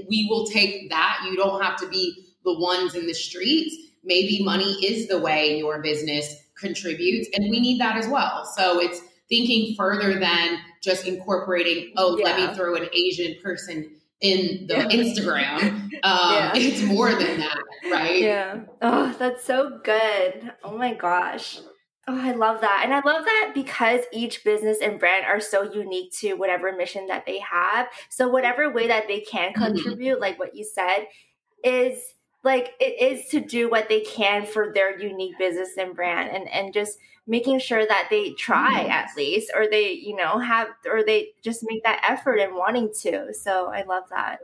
we 0.08 0.28
will 0.30 0.46
take 0.48 0.90
that. 0.90 1.26
You 1.26 1.36
don't 1.36 1.62
have 1.62 1.78
to 1.78 1.88
be 1.90 2.34
the 2.46 2.58
ones 2.58 2.94
in 2.96 3.08
the 3.08 3.14
streets. 3.14 3.76
Maybe 4.04 4.44
money 4.44 4.72
is 4.86 5.08
the 5.08 5.20
way 5.20 5.58
your 5.58 5.82
business 5.82 6.34
contributes, 6.58 7.28
and 7.34 7.50
we 7.50 7.60
need 7.60 7.82
that 7.82 7.98
as 7.98 8.08
well. 8.08 8.46
So 8.56 8.80
it's 8.80 9.02
thinking 9.30 9.76
further 9.76 10.20
than 10.20 10.60
just 10.82 11.06
incorporating, 11.06 11.94
oh, 11.98 12.18
yeah. 12.18 12.26
let 12.26 12.50
me 12.50 12.56
throw 12.56 12.76
an 12.76 12.88
Asian 12.94 13.36
person 13.44 13.96
in 14.22 14.68
the 14.68 14.76
yeah. 14.76 14.88
Instagram. 14.90 15.62
Um, 16.04 16.34
yeah. 16.34 16.52
It's 16.56 16.82
more 16.84 17.12
than 17.12 17.40
that, 17.40 17.60
right? 17.92 18.22
Yeah. 18.22 18.62
Oh, 18.82 19.14
that's 19.20 19.44
so 19.44 19.80
good. 19.84 20.52
Oh 20.64 20.78
my 20.78 20.94
gosh. 20.94 21.60
Oh, 22.10 22.18
I 22.18 22.32
love 22.32 22.62
that. 22.62 22.84
And 22.86 22.94
I 22.94 23.02
love 23.02 23.26
that 23.26 23.52
because 23.54 24.02
each 24.14 24.46
business 24.46 24.78
and 24.82 24.98
brand 24.98 25.26
are 25.26 25.42
so 25.42 25.64
unique 25.64 26.14
to 26.20 26.36
whatever 26.36 26.72
mission 26.72 27.06
that 27.08 27.26
they 27.26 27.40
have. 27.40 27.88
So, 28.10 28.30
whatever 28.30 28.72
way 28.72 28.88
that 28.88 29.10
they 29.10 29.20
can 29.22 29.52
mm-hmm. 29.52 29.76
contribute, 29.76 30.14
mm-hmm. 30.14 30.22
like 30.22 30.40
what 30.40 30.56
you 30.56 30.64
said, 30.64 31.08
is 31.66 32.14
like 32.44 32.76
it 32.80 33.02
is 33.02 33.28
to 33.30 33.42
do 33.42 33.70
what 33.70 33.90
they 33.90 34.02
can 34.02 34.46
for 34.46 34.72
their 34.74 34.98
unique 34.98 35.38
business 35.38 35.72
and 35.78 35.94
brand 35.94 36.30
and, 36.34 36.48
and 36.50 36.74
just 36.74 36.98
making 37.26 37.60
sure 37.60 37.86
that 37.86 38.08
they 38.10 38.32
try 38.32 38.84
mm-hmm. 38.84 38.92
at 38.92 39.10
least 39.18 39.52
or 39.54 39.68
they, 39.68 39.92
you 39.92 40.16
know, 40.16 40.40
have 40.40 40.70
or 40.90 41.04
they 41.04 41.32
just 41.44 41.66
make 41.68 41.84
that 41.84 42.06
effort 42.08 42.38
and 42.38 42.56
wanting 42.56 42.90
to. 43.02 43.34
So, 43.34 43.68
I 43.68 43.84
love 43.84 44.04
that. 44.12 44.40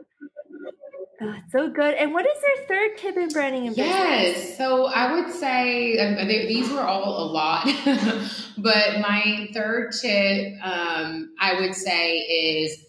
Oh, 1.20 1.34
so 1.50 1.70
good. 1.70 1.94
And 1.94 2.12
what 2.12 2.26
is 2.26 2.36
your 2.42 2.66
third 2.66 2.98
tip 2.98 3.16
in 3.16 3.28
branding 3.28 3.68
and 3.68 3.76
yes, 3.76 4.36
business? 4.36 4.58
so 4.58 4.86
I 4.86 5.14
would 5.14 5.32
say 5.32 5.98
um, 5.98 6.26
they, 6.26 6.46
these 6.46 6.70
were 6.70 6.80
all 6.80 7.24
a 7.24 7.26
lot, 7.30 7.64
but 8.58 9.00
my 9.00 9.48
third 9.52 9.92
tip 9.92 10.54
um, 10.62 11.34
I 11.40 11.60
would 11.60 11.74
say 11.74 12.16
is, 12.16 12.84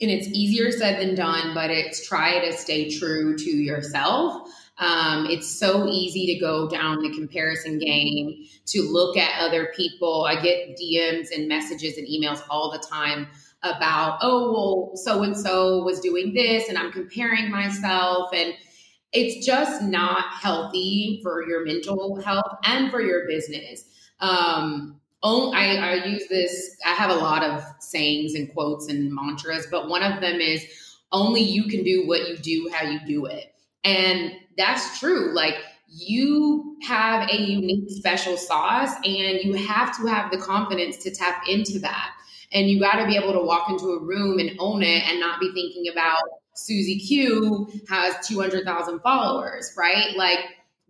and 0.00 0.10
it's 0.10 0.26
easier 0.28 0.72
said 0.72 1.00
than 1.00 1.14
done, 1.14 1.54
but 1.54 1.70
it's 1.70 2.06
try 2.06 2.44
to 2.44 2.52
stay 2.52 2.90
true 2.90 3.36
to 3.36 3.50
yourself. 3.50 4.48
Um, 4.78 5.26
it's 5.26 5.46
so 5.46 5.86
easy 5.88 6.34
to 6.34 6.40
go 6.40 6.68
down 6.68 7.02
the 7.02 7.14
comparison 7.14 7.78
game, 7.78 8.46
to 8.66 8.82
look 8.82 9.16
at 9.16 9.40
other 9.40 9.70
people. 9.76 10.24
I 10.24 10.40
get 10.40 10.78
DMs 10.78 11.28
and 11.36 11.46
messages 11.46 11.98
and 11.98 12.08
emails 12.08 12.42
all 12.48 12.72
the 12.72 12.78
time 12.78 13.28
about, 13.62 14.18
oh, 14.22 14.52
well, 14.52 14.96
so 14.96 15.22
and 15.22 15.36
so 15.36 15.82
was 15.82 16.00
doing 16.00 16.32
this 16.34 16.68
and 16.68 16.78
I'm 16.78 16.92
comparing 16.92 17.50
myself. 17.50 18.30
And 18.34 18.54
it's 19.12 19.44
just 19.44 19.82
not 19.82 20.24
healthy 20.32 21.20
for 21.22 21.46
your 21.46 21.64
mental 21.64 22.20
health 22.22 22.56
and 22.64 22.90
for 22.90 23.00
your 23.00 23.26
business. 23.26 23.84
Um, 24.20 25.00
I, 25.22 25.76
I 25.76 26.04
use 26.06 26.26
this, 26.28 26.76
I 26.86 26.94
have 26.94 27.10
a 27.10 27.14
lot 27.14 27.42
of 27.42 27.62
sayings 27.80 28.34
and 28.34 28.52
quotes 28.52 28.88
and 28.88 29.12
mantras, 29.12 29.66
but 29.70 29.88
one 29.88 30.02
of 30.02 30.20
them 30.20 30.40
is 30.40 30.64
only 31.12 31.42
you 31.42 31.64
can 31.64 31.82
do 31.82 32.06
what 32.06 32.28
you 32.28 32.36
do, 32.38 32.70
how 32.72 32.88
you 32.88 33.00
do 33.06 33.26
it. 33.26 33.52
And 33.84 34.32
that's 34.56 34.98
true. 34.98 35.34
Like, 35.34 35.56
you 35.92 36.76
have 36.82 37.28
a 37.28 37.36
unique 37.36 37.90
special 37.90 38.36
sauce 38.36 38.94
and 39.04 39.42
you 39.42 39.54
have 39.54 39.96
to 39.96 40.06
have 40.06 40.30
the 40.30 40.38
confidence 40.38 40.98
to 40.98 41.10
tap 41.10 41.42
into 41.48 41.80
that. 41.80 42.12
And 42.52 42.68
you 42.68 42.80
got 42.80 42.96
to 43.00 43.06
be 43.06 43.16
able 43.16 43.32
to 43.32 43.40
walk 43.40 43.70
into 43.70 43.86
a 43.90 44.00
room 44.00 44.38
and 44.38 44.56
own 44.58 44.82
it 44.82 45.04
and 45.08 45.20
not 45.20 45.40
be 45.40 45.52
thinking 45.52 45.90
about 45.90 46.22
Susie 46.54 46.98
Q 46.98 47.70
has 47.88 48.14
200,000 48.26 49.00
followers, 49.00 49.72
right? 49.76 50.16
Like 50.16 50.40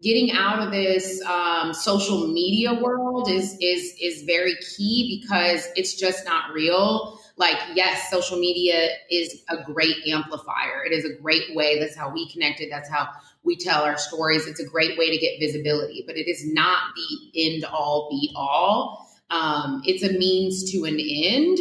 getting 0.03 0.33
out 0.33 0.61
of 0.61 0.73
this 0.73 1.23
um, 1.27 1.75
social 1.75 2.29
media 2.29 2.75
world 2.75 3.31
is 3.31 3.57
is 3.61 3.95
is 4.01 4.23
very 4.23 4.57
key 4.77 5.21
because 5.21 5.69
it's 5.77 5.95
just 5.95 6.25
not 6.25 6.53
real. 6.53 7.21
Like 7.37 7.57
yes, 7.75 8.11
social 8.11 8.39
media 8.39 8.89
is 9.11 9.43
a 9.49 9.63
great 9.63 9.97
amplifier. 10.07 10.85
It 10.85 10.93
is 10.93 11.05
a 11.05 11.21
great 11.21 11.55
way. 11.55 11.79
That's 11.79 11.97
how 11.97 12.11
we 12.13 12.31
connected. 12.31 12.71
That's 12.71 12.91
how 12.91 13.09
we 13.43 13.57
tell 13.57 13.83
our 13.83 13.97
stories. 13.97 14.47
It's 14.47 14.61
a 14.61 14.67
great 14.67 14.99
way 14.99 15.11
to 15.11 15.19
get 15.19 15.39
visibility, 15.39 16.05
but 16.07 16.17
it 16.17 16.29
is 16.29 16.47
not 16.53 16.79
the 16.97 17.47
end 17.47 17.65
all 17.65 18.09
be 18.11 18.33
all 18.35 19.10
um, 19.31 19.83
it's 19.85 20.03
a 20.03 20.13
means 20.13 20.71
to 20.73 20.85
an 20.85 20.99
end 20.99 21.59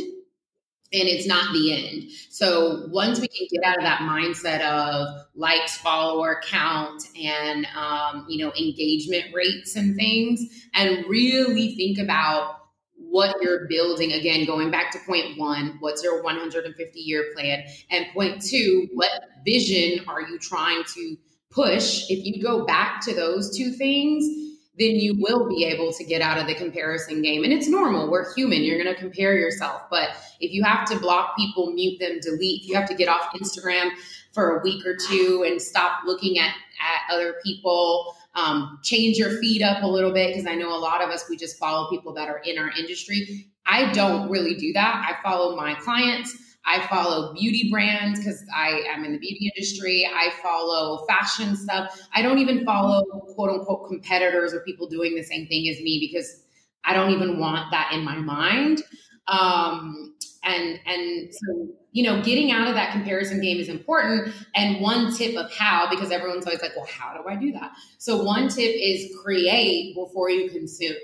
and 0.91 1.07
it's 1.07 1.27
not 1.27 1.53
the 1.53 1.73
end. 1.73 2.09
So 2.29 2.87
once 2.87 3.19
we 3.19 3.27
can 3.27 3.47
get 3.51 3.63
out 3.63 3.77
of 3.77 3.83
that 3.83 3.99
mindset 4.01 4.61
of 4.61 5.25
likes, 5.35 5.77
follower 5.77 6.41
count, 6.45 7.03
and 7.21 7.67
um, 7.75 8.25
you 8.27 8.43
know 8.43 8.51
engagement 8.53 9.25
rates 9.33 9.75
and 9.75 9.95
things, 9.95 10.41
and 10.73 11.05
really 11.07 11.75
think 11.75 11.99
about 11.99 12.55
what 12.95 13.35
you're 13.41 13.67
building. 13.67 14.13
Again, 14.13 14.45
going 14.45 14.71
back 14.71 14.91
to 14.91 14.99
point 14.99 15.37
one, 15.37 15.77
what's 15.79 16.03
your 16.03 16.23
150 16.23 16.99
year 16.99 17.25
plan, 17.35 17.63
and 17.91 18.07
point 18.13 18.41
two, 18.41 18.87
what 18.93 19.11
vision 19.45 20.03
are 20.07 20.21
you 20.21 20.39
trying 20.39 20.83
to 20.95 21.17
push? 21.51 22.09
If 22.09 22.25
you 22.25 22.41
go 22.41 22.65
back 22.65 23.01
to 23.01 23.13
those 23.13 23.55
two 23.55 23.71
things 23.73 24.48
then 24.79 24.95
you 24.95 25.15
will 25.19 25.47
be 25.47 25.65
able 25.65 25.91
to 25.91 26.03
get 26.05 26.21
out 26.21 26.39
of 26.39 26.47
the 26.47 26.55
comparison 26.55 27.21
game. 27.21 27.43
And 27.43 27.51
it's 27.51 27.67
normal. 27.67 28.09
We're 28.09 28.33
human. 28.33 28.63
You're 28.63 28.81
going 28.81 28.93
to 28.93 28.99
compare 28.99 29.35
yourself. 29.37 29.81
But 29.89 30.09
if 30.39 30.51
you 30.53 30.63
have 30.63 30.89
to 30.89 30.99
block 30.99 31.35
people, 31.37 31.71
mute 31.73 31.99
them, 31.99 32.19
delete, 32.21 32.63
you 32.63 32.75
have 32.75 32.87
to 32.87 32.95
get 32.95 33.09
off 33.09 33.33
Instagram 33.33 33.89
for 34.31 34.57
a 34.57 34.63
week 34.63 34.85
or 34.85 34.95
two 34.95 35.43
and 35.45 35.61
stop 35.61 36.01
looking 36.05 36.39
at, 36.39 36.49
at 36.79 37.13
other 37.13 37.35
people, 37.43 38.15
um, 38.35 38.79
change 38.81 39.17
your 39.17 39.39
feed 39.41 39.61
up 39.61 39.83
a 39.83 39.87
little 39.87 40.13
bit. 40.13 40.33
Because 40.33 40.47
I 40.47 40.55
know 40.55 40.73
a 40.73 40.79
lot 40.79 41.03
of 41.03 41.09
us, 41.09 41.25
we 41.29 41.35
just 41.35 41.57
follow 41.57 41.89
people 41.89 42.13
that 42.13 42.29
are 42.29 42.39
in 42.39 42.57
our 42.57 42.71
industry. 42.71 43.47
I 43.65 43.91
don't 43.91 44.29
really 44.29 44.55
do 44.55 44.71
that. 44.73 45.05
I 45.07 45.21
follow 45.21 45.55
my 45.57 45.75
clients. 45.75 46.48
I 46.65 46.85
follow 46.87 47.33
beauty 47.33 47.69
brands 47.71 48.19
because 48.19 48.43
I 48.55 48.81
am 48.87 49.03
in 49.05 49.13
the 49.13 49.17
beauty 49.17 49.51
industry. 49.55 50.07
I 50.13 50.31
follow 50.41 51.05
fashion 51.07 51.55
stuff. 51.55 51.99
I 52.13 52.21
don't 52.21 52.37
even 52.37 52.65
follow 52.65 53.03
quote 53.35 53.49
unquote 53.49 53.87
competitors 53.87 54.53
or 54.53 54.59
people 54.61 54.87
doing 54.87 55.15
the 55.15 55.23
same 55.23 55.47
thing 55.47 55.67
as 55.69 55.79
me 55.81 55.99
because 55.99 56.43
I 56.83 56.93
don't 56.93 57.11
even 57.11 57.39
want 57.39 57.71
that 57.71 57.91
in 57.93 58.03
my 58.03 58.17
mind. 58.17 58.83
Um, 59.27 60.15
and 60.43 60.79
and 60.85 61.33
so 61.33 61.69
you 61.91 62.03
know, 62.03 62.21
getting 62.21 62.51
out 62.51 62.67
of 62.67 62.75
that 62.75 62.91
comparison 62.91 63.41
game 63.41 63.57
is 63.57 63.67
important. 63.67 64.33
And 64.55 64.79
one 64.79 65.13
tip 65.15 65.35
of 65.35 65.51
how, 65.51 65.89
because 65.89 66.11
everyone's 66.11 66.45
always 66.45 66.61
like, 66.61 66.75
well, 66.75 66.85
how 66.85 67.13
do 67.13 67.27
I 67.27 67.35
do 67.35 67.51
that? 67.53 67.71
So 67.97 68.23
one 68.23 68.47
tip 68.47 68.75
is 68.75 69.15
create 69.23 69.95
before 69.95 70.29
you 70.29 70.49
consume. 70.51 70.95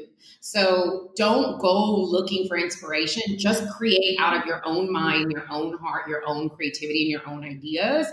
So 0.42 1.12
don't 1.16 1.60
go 1.60 1.96
looking 1.96 2.48
for 2.48 2.58
inspiration. 2.58 3.38
Just 3.38 3.70
create 3.72 4.18
out 4.20 4.38
of 4.38 4.46
your 4.46 4.62
own 4.66 4.92
mind, 4.92 5.32
your 5.32 5.46
own 5.50 5.78
heart, 5.78 6.08
your 6.08 6.22
own 6.26 6.50
creativity, 6.50 7.02
and 7.04 7.12
your 7.12 7.28
own 7.28 7.44
ideas. 7.44 8.08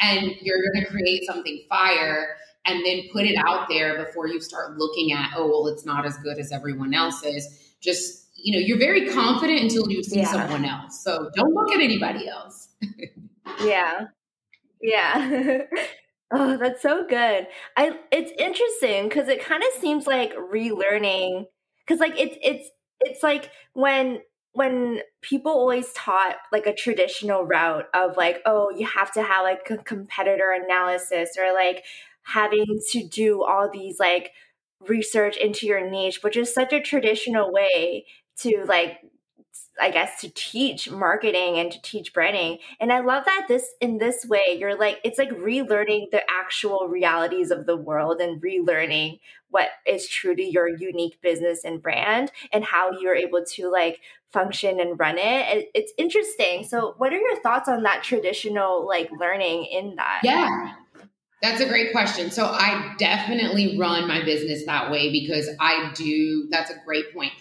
And 0.00 0.34
you're 0.40 0.58
going 0.72 0.84
to 0.84 0.90
create 0.90 1.24
something 1.24 1.62
fire 1.68 2.36
and 2.66 2.84
then 2.84 3.02
put 3.12 3.24
it 3.24 3.36
out 3.36 3.68
there 3.68 4.04
before 4.04 4.26
you 4.26 4.40
start 4.40 4.76
looking 4.78 5.12
at, 5.12 5.32
oh, 5.36 5.46
well, 5.46 5.66
it's 5.68 5.84
not 5.84 6.06
as 6.06 6.16
good 6.18 6.38
as 6.38 6.50
everyone 6.52 6.94
else's. 6.94 7.74
Just, 7.80 8.30
you 8.34 8.52
know, 8.52 8.58
you're 8.58 8.78
very 8.78 9.10
confident 9.10 9.60
until 9.60 9.90
you 9.90 10.02
see 10.02 10.20
yeah. 10.20 10.30
someone 10.30 10.64
else. 10.64 11.02
So 11.04 11.30
don't 11.34 11.52
look 11.52 11.70
at 11.72 11.80
anybody 11.80 12.28
else. 12.28 12.68
yeah. 13.64 14.06
Yeah. 14.80 15.58
oh, 16.34 16.56
that's 16.56 16.82
so 16.82 17.06
good. 17.06 17.46
I 17.76 17.98
it's 18.10 18.32
interesting 18.38 19.08
because 19.08 19.28
it 19.28 19.42
kind 19.42 19.62
of 19.62 19.80
seems 19.80 20.06
like 20.06 20.34
relearning 20.34 21.46
because 21.86 22.00
like 22.00 22.18
it's 22.18 22.36
it's 22.42 22.70
it's 23.00 23.22
like 23.22 23.50
when 23.74 24.20
when 24.52 25.00
people 25.20 25.52
always 25.52 25.92
taught 25.92 26.36
like 26.52 26.66
a 26.66 26.74
traditional 26.74 27.44
route 27.44 27.86
of 27.94 28.16
like 28.16 28.40
oh 28.46 28.70
you 28.70 28.86
have 28.86 29.12
to 29.12 29.22
have 29.22 29.42
like 29.42 29.68
a 29.70 29.78
competitor 29.78 30.52
analysis 30.52 31.30
or 31.38 31.52
like 31.52 31.84
having 32.22 32.64
to 32.90 33.06
do 33.06 33.42
all 33.42 33.68
these 33.70 33.98
like 33.98 34.30
research 34.88 35.36
into 35.36 35.66
your 35.66 35.88
niche 35.90 36.22
which 36.22 36.36
is 36.36 36.52
such 36.52 36.72
a 36.72 36.80
traditional 36.80 37.52
way 37.52 38.06
to 38.36 38.64
like 38.66 38.98
I 39.80 39.90
guess 39.90 40.20
to 40.20 40.30
teach 40.30 40.90
marketing 40.90 41.58
and 41.58 41.70
to 41.72 41.82
teach 41.82 42.12
branding. 42.12 42.58
And 42.80 42.92
I 42.92 43.00
love 43.00 43.24
that 43.24 43.46
this 43.48 43.74
in 43.80 43.98
this 43.98 44.24
way 44.24 44.56
you're 44.58 44.78
like 44.78 45.00
it's 45.04 45.18
like 45.18 45.30
relearning 45.30 46.10
the 46.10 46.22
actual 46.30 46.88
realities 46.88 47.50
of 47.50 47.66
the 47.66 47.76
world 47.76 48.20
and 48.20 48.40
relearning 48.40 49.20
what 49.50 49.68
is 49.86 50.08
true 50.08 50.34
to 50.34 50.42
your 50.42 50.68
unique 50.68 51.20
business 51.20 51.64
and 51.64 51.82
brand 51.82 52.32
and 52.52 52.64
how 52.64 52.90
you're 53.00 53.14
able 53.14 53.44
to 53.44 53.70
like 53.70 54.00
function 54.32 54.80
and 54.80 54.98
run 54.98 55.16
it. 55.16 55.70
It's 55.74 55.92
interesting. 55.96 56.64
So 56.64 56.94
what 56.98 57.12
are 57.12 57.18
your 57.18 57.40
thoughts 57.40 57.68
on 57.68 57.84
that 57.84 58.02
traditional 58.02 58.86
like 58.86 59.10
learning 59.18 59.66
in 59.66 59.94
that? 59.96 60.20
Yeah. 60.24 60.74
That's 61.40 61.60
a 61.60 61.68
great 61.68 61.92
question. 61.92 62.30
So 62.30 62.46
I 62.46 62.94
definitely 62.98 63.78
run 63.78 64.08
my 64.08 64.24
business 64.24 64.64
that 64.66 64.90
way 64.90 65.12
because 65.12 65.48
I 65.60 65.92
do 65.94 66.48
that's 66.50 66.70
a 66.70 66.76
great 66.86 67.12
point 67.14 67.32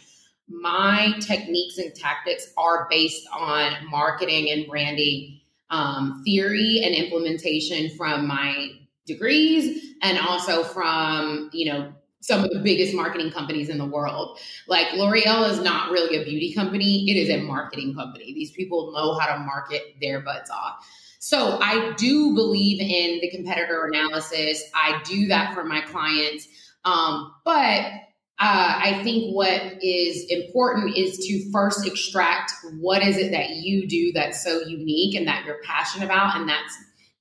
my 0.50 1.14
techniques 1.22 1.78
and 1.78 1.94
tactics 1.96 2.52
are 2.58 2.88
based 2.90 3.28
on 3.34 3.74
marketing 3.90 4.50
and 4.50 4.68
branding 4.68 5.40
um, 5.70 6.22
theory 6.26 6.82
and 6.84 6.94
implementation 6.94 7.96
from 7.98 8.28
my 8.28 8.70
degrees 9.06 9.96
and 10.02 10.18
also 10.20 10.64
from 10.64 11.50
you 11.52 11.72
know 11.72 11.94
some 12.22 12.42
of 12.42 12.50
the 12.52 12.60
biggest 12.60 12.96
marketing 12.96 13.32
companies 13.32 13.68
in 13.68 13.78
the 13.78 13.86
world. 13.86 14.40
Like 14.68 14.94
l'oreal 14.94 15.50
is 15.50 15.60
not 15.60 15.92
really 15.92 16.16
a 16.16 16.24
beauty 16.24 16.54
company. 16.54 17.10
It 17.10 17.18
is 17.18 17.30
a 17.30 17.44
marketing 17.44 17.96
company. 17.96 18.34
These 18.34 18.52
people 18.52 18.94
know 18.94 19.20
how 19.20 19.36
to 19.36 19.44
market 19.44 19.82
their 20.00 20.22
butts 20.22 20.50
off. 20.50 20.88
So 21.20 21.58
i 21.62 21.94
do 21.94 22.34
believe 22.34 22.80
in 22.80 23.20
the 23.20 23.30
competitor 23.30 23.86
analysis. 23.86 24.64
I 24.74 25.02
do 25.04 25.28
that 25.28 25.54
for 25.54 25.66
my 25.66 25.82
clients. 25.82 26.48
Um, 26.86 27.34
but 27.44 27.92
uh, 28.40 28.80
I 28.84 29.02
think 29.04 29.36
what 29.36 29.62
is 29.84 30.26
important 30.30 30.98
is 30.98 31.18
to 31.20 31.52
first 31.52 31.86
extract 31.86 32.52
what 32.80 33.04
is 33.04 33.18
it 33.18 33.32
that 33.32 33.50
you 33.58 33.88
do 33.88 34.12
that's 34.12 34.44
so 34.44 34.62
unique 34.62 35.16
and 35.16 35.28
that 35.28 35.46
you're 35.46 35.62
passionate 35.64 36.06
about 36.06 36.36
and 36.36 36.50
that's 36.50 36.76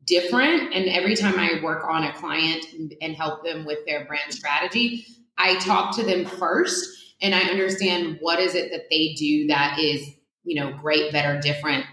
different. 0.07 0.75
And 0.75 0.88
every 0.88 1.14
time 1.14 1.38
I 1.38 1.61
work 1.62 1.85
on 1.85 2.05
a 2.05 2.12
client 2.14 2.66
and, 3.01 3.14
help 3.14 3.44
them 3.44 3.66
with 3.66 3.85
their 3.87 4.07
brand 4.07 4.33
strategy, 4.33 5.05
I 5.37 5.57
talk 5.57 5.94
to 5.96 6.03
them 6.03 6.25
first 6.25 6.88
and 7.20 7.35
I 7.35 7.42
understand 7.42 8.16
what 8.20 8.40
is 8.40 8.55
it 8.55 8.72
that 8.72 8.88
they 8.90 9.14
do 9.14 9.46
that 9.48 9.79
is, 9.79 10.03
you 10.44 10.61
know, 10.61 10.72
great, 10.79 11.12
better, 11.12 11.38
different, 11.40 11.85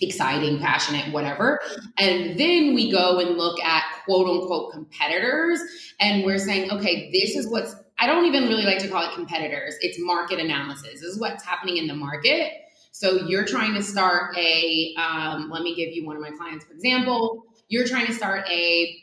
exciting, 0.00 0.58
passionate, 0.58 1.12
whatever. 1.12 1.60
And 1.96 2.38
then 2.38 2.74
we 2.74 2.90
go 2.90 3.20
and 3.20 3.38
look 3.38 3.62
at 3.62 3.84
quote 4.04 4.28
unquote 4.28 4.72
competitors 4.72 5.60
and 6.00 6.24
we're 6.24 6.38
saying, 6.38 6.70
okay, 6.72 7.10
this 7.12 7.36
is 7.36 7.48
what's 7.48 7.74
I 8.02 8.06
don't 8.06 8.24
even 8.24 8.48
really 8.48 8.64
like 8.64 8.80
to 8.80 8.88
call 8.88 9.08
it 9.08 9.14
competitors. 9.14 9.76
It's 9.80 9.96
market 10.00 10.40
analysis. 10.40 10.94
This 10.94 11.02
is 11.02 11.20
what's 11.20 11.44
happening 11.44 11.76
in 11.76 11.86
the 11.86 11.94
market. 11.94 12.50
So 12.90 13.28
you're 13.28 13.44
trying 13.44 13.74
to 13.74 13.82
start 13.82 14.36
a, 14.36 14.92
um, 14.98 15.50
let 15.50 15.62
me 15.62 15.76
give 15.76 15.94
you 15.94 16.04
one 16.04 16.16
of 16.16 16.22
my 16.22 16.32
clients, 16.32 16.64
for 16.64 16.72
example. 16.72 17.44
you're 17.68 17.86
trying 17.86 18.06
to 18.06 18.12
start 18.12 18.44
a 18.50 19.00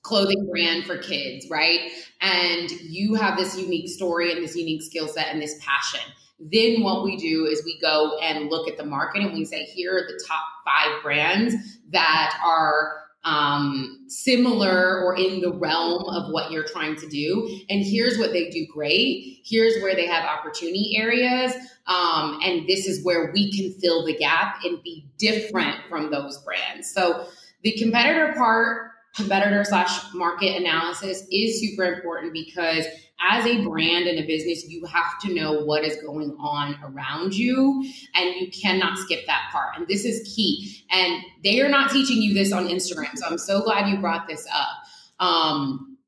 clothing 0.00 0.48
brand 0.50 0.84
for 0.84 0.96
kids, 0.96 1.50
right? 1.50 1.90
And 2.22 2.70
you 2.70 3.14
have 3.14 3.36
this 3.36 3.58
unique 3.58 3.90
story 3.90 4.32
and 4.32 4.42
this 4.42 4.56
unique 4.56 4.82
skill 4.82 5.06
set 5.06 5.26
and 5.26 5.42
this 5.42 5.60
passion. 5.62 6.00
Then 6.40 6.82
what 6.82 7.04
we 7.04 7.18
do 7.18 7.44
is 7.44 7.62
we 7.62 7.78
go 7.78 8.16
and 8.22 8.48
look 8.48 8.70
at 8.70 8.78
the 8.78 8.86
market 8.86 9.20
and 9.20 9.34
we 9.34 9.44
say, 9.44 9.64
here 9.64 9.94
are 9.94 10.06
the 10.08 10.18
top 10.26 10.44
five 10.64 11.02
brands 11.02 11.54
that 11.90 12.40
are 12.42 13.07
um, 13.28 14.06
similar 14.08 15.02
or 15.04 15.14
in 15.16 15.40
the 15.40 15.52
realm 15.52 16.04
of 16.04 16.32
what 16.32 16.50
you're 16.50 16.66
trying 16.66 16.96
to 16.96 17.06
do. 17.08 17.60
And 17.68 17.84
here's 17.84 18.16
what 18.18 18.32
they 18.32 18.48
do 18.48 18.66
great. 18.72 19.40
Here's 19.44 19.82
where 19.82 19.94
they 19.94 20.06
have 20.06 20.24
opportunity 20.24 20.96
areas. 20.96 21.52
Um, 21.86 22.40
and 22.42 22.66
this 22.66 22.86
is 22.86 23.04
where 23.04 23.30
we 23.32 23.52
can 23.52 23.78
fill 23.80 24.06
the 24.06 24.16
gap 24.16 24.56
and 24.64 24.82
be 24.82 25.06
different 25.18 25.76
from 25.88 26.10
those 26.10 26.38
brands. 26.38 26.90
So 26.90 27.26
the 27.62 27.72
competitor 27.72 28.32
part, 28.34 28.92
competitor 29.18 29.64
slash 29.64 29.90
market 30.14 30.56
analysis 30.56 31.24
is 31.30 31.60
super 31.60 31.84
important 31.84 32.32
because 32.32 32.86
as 33.20 33.44
a 33.46 33.64
brand 33.64 34.06
and 34.06 34.18
a 34.18 34.26
business, 34.26 34.68
you 34.68 34.84
have 34.86 35.20
to 35.20 35.34
know 35.34 35.64
what 35.64 35.84
is 35.84 35.96
going 35.96 36.36
on 36.38 36.78
around 36.84 37.34
you 37.34 37.84
and 38.14 38.34
you 38.36 38.48
cannot 38.50 38.96
skip 38.96 39.26
that 39.26 39.48
part. 39.50 39.76
And 39.76 39.88
this 39.88 40.04
is 40.04 40.34
key. 40.34 40.84
And 40.90 41.22
they 41.42 41.60
are 41.60 41.68
not 41.68 41.90
teaching 41.90 42.22
you 42.22 42.32
this 42.32 42.52
on 42.52 42.68
Instagram. 42.68 43.16
So 43.16 43.26
I'm 43.26 43.38
so 43.38 43.62
glad 43.62 43.88
you 43.88 43.98
brought 43.98 44.28
this 44.28 44.46
up. 44.54 45.26
Um, 45.26 45.98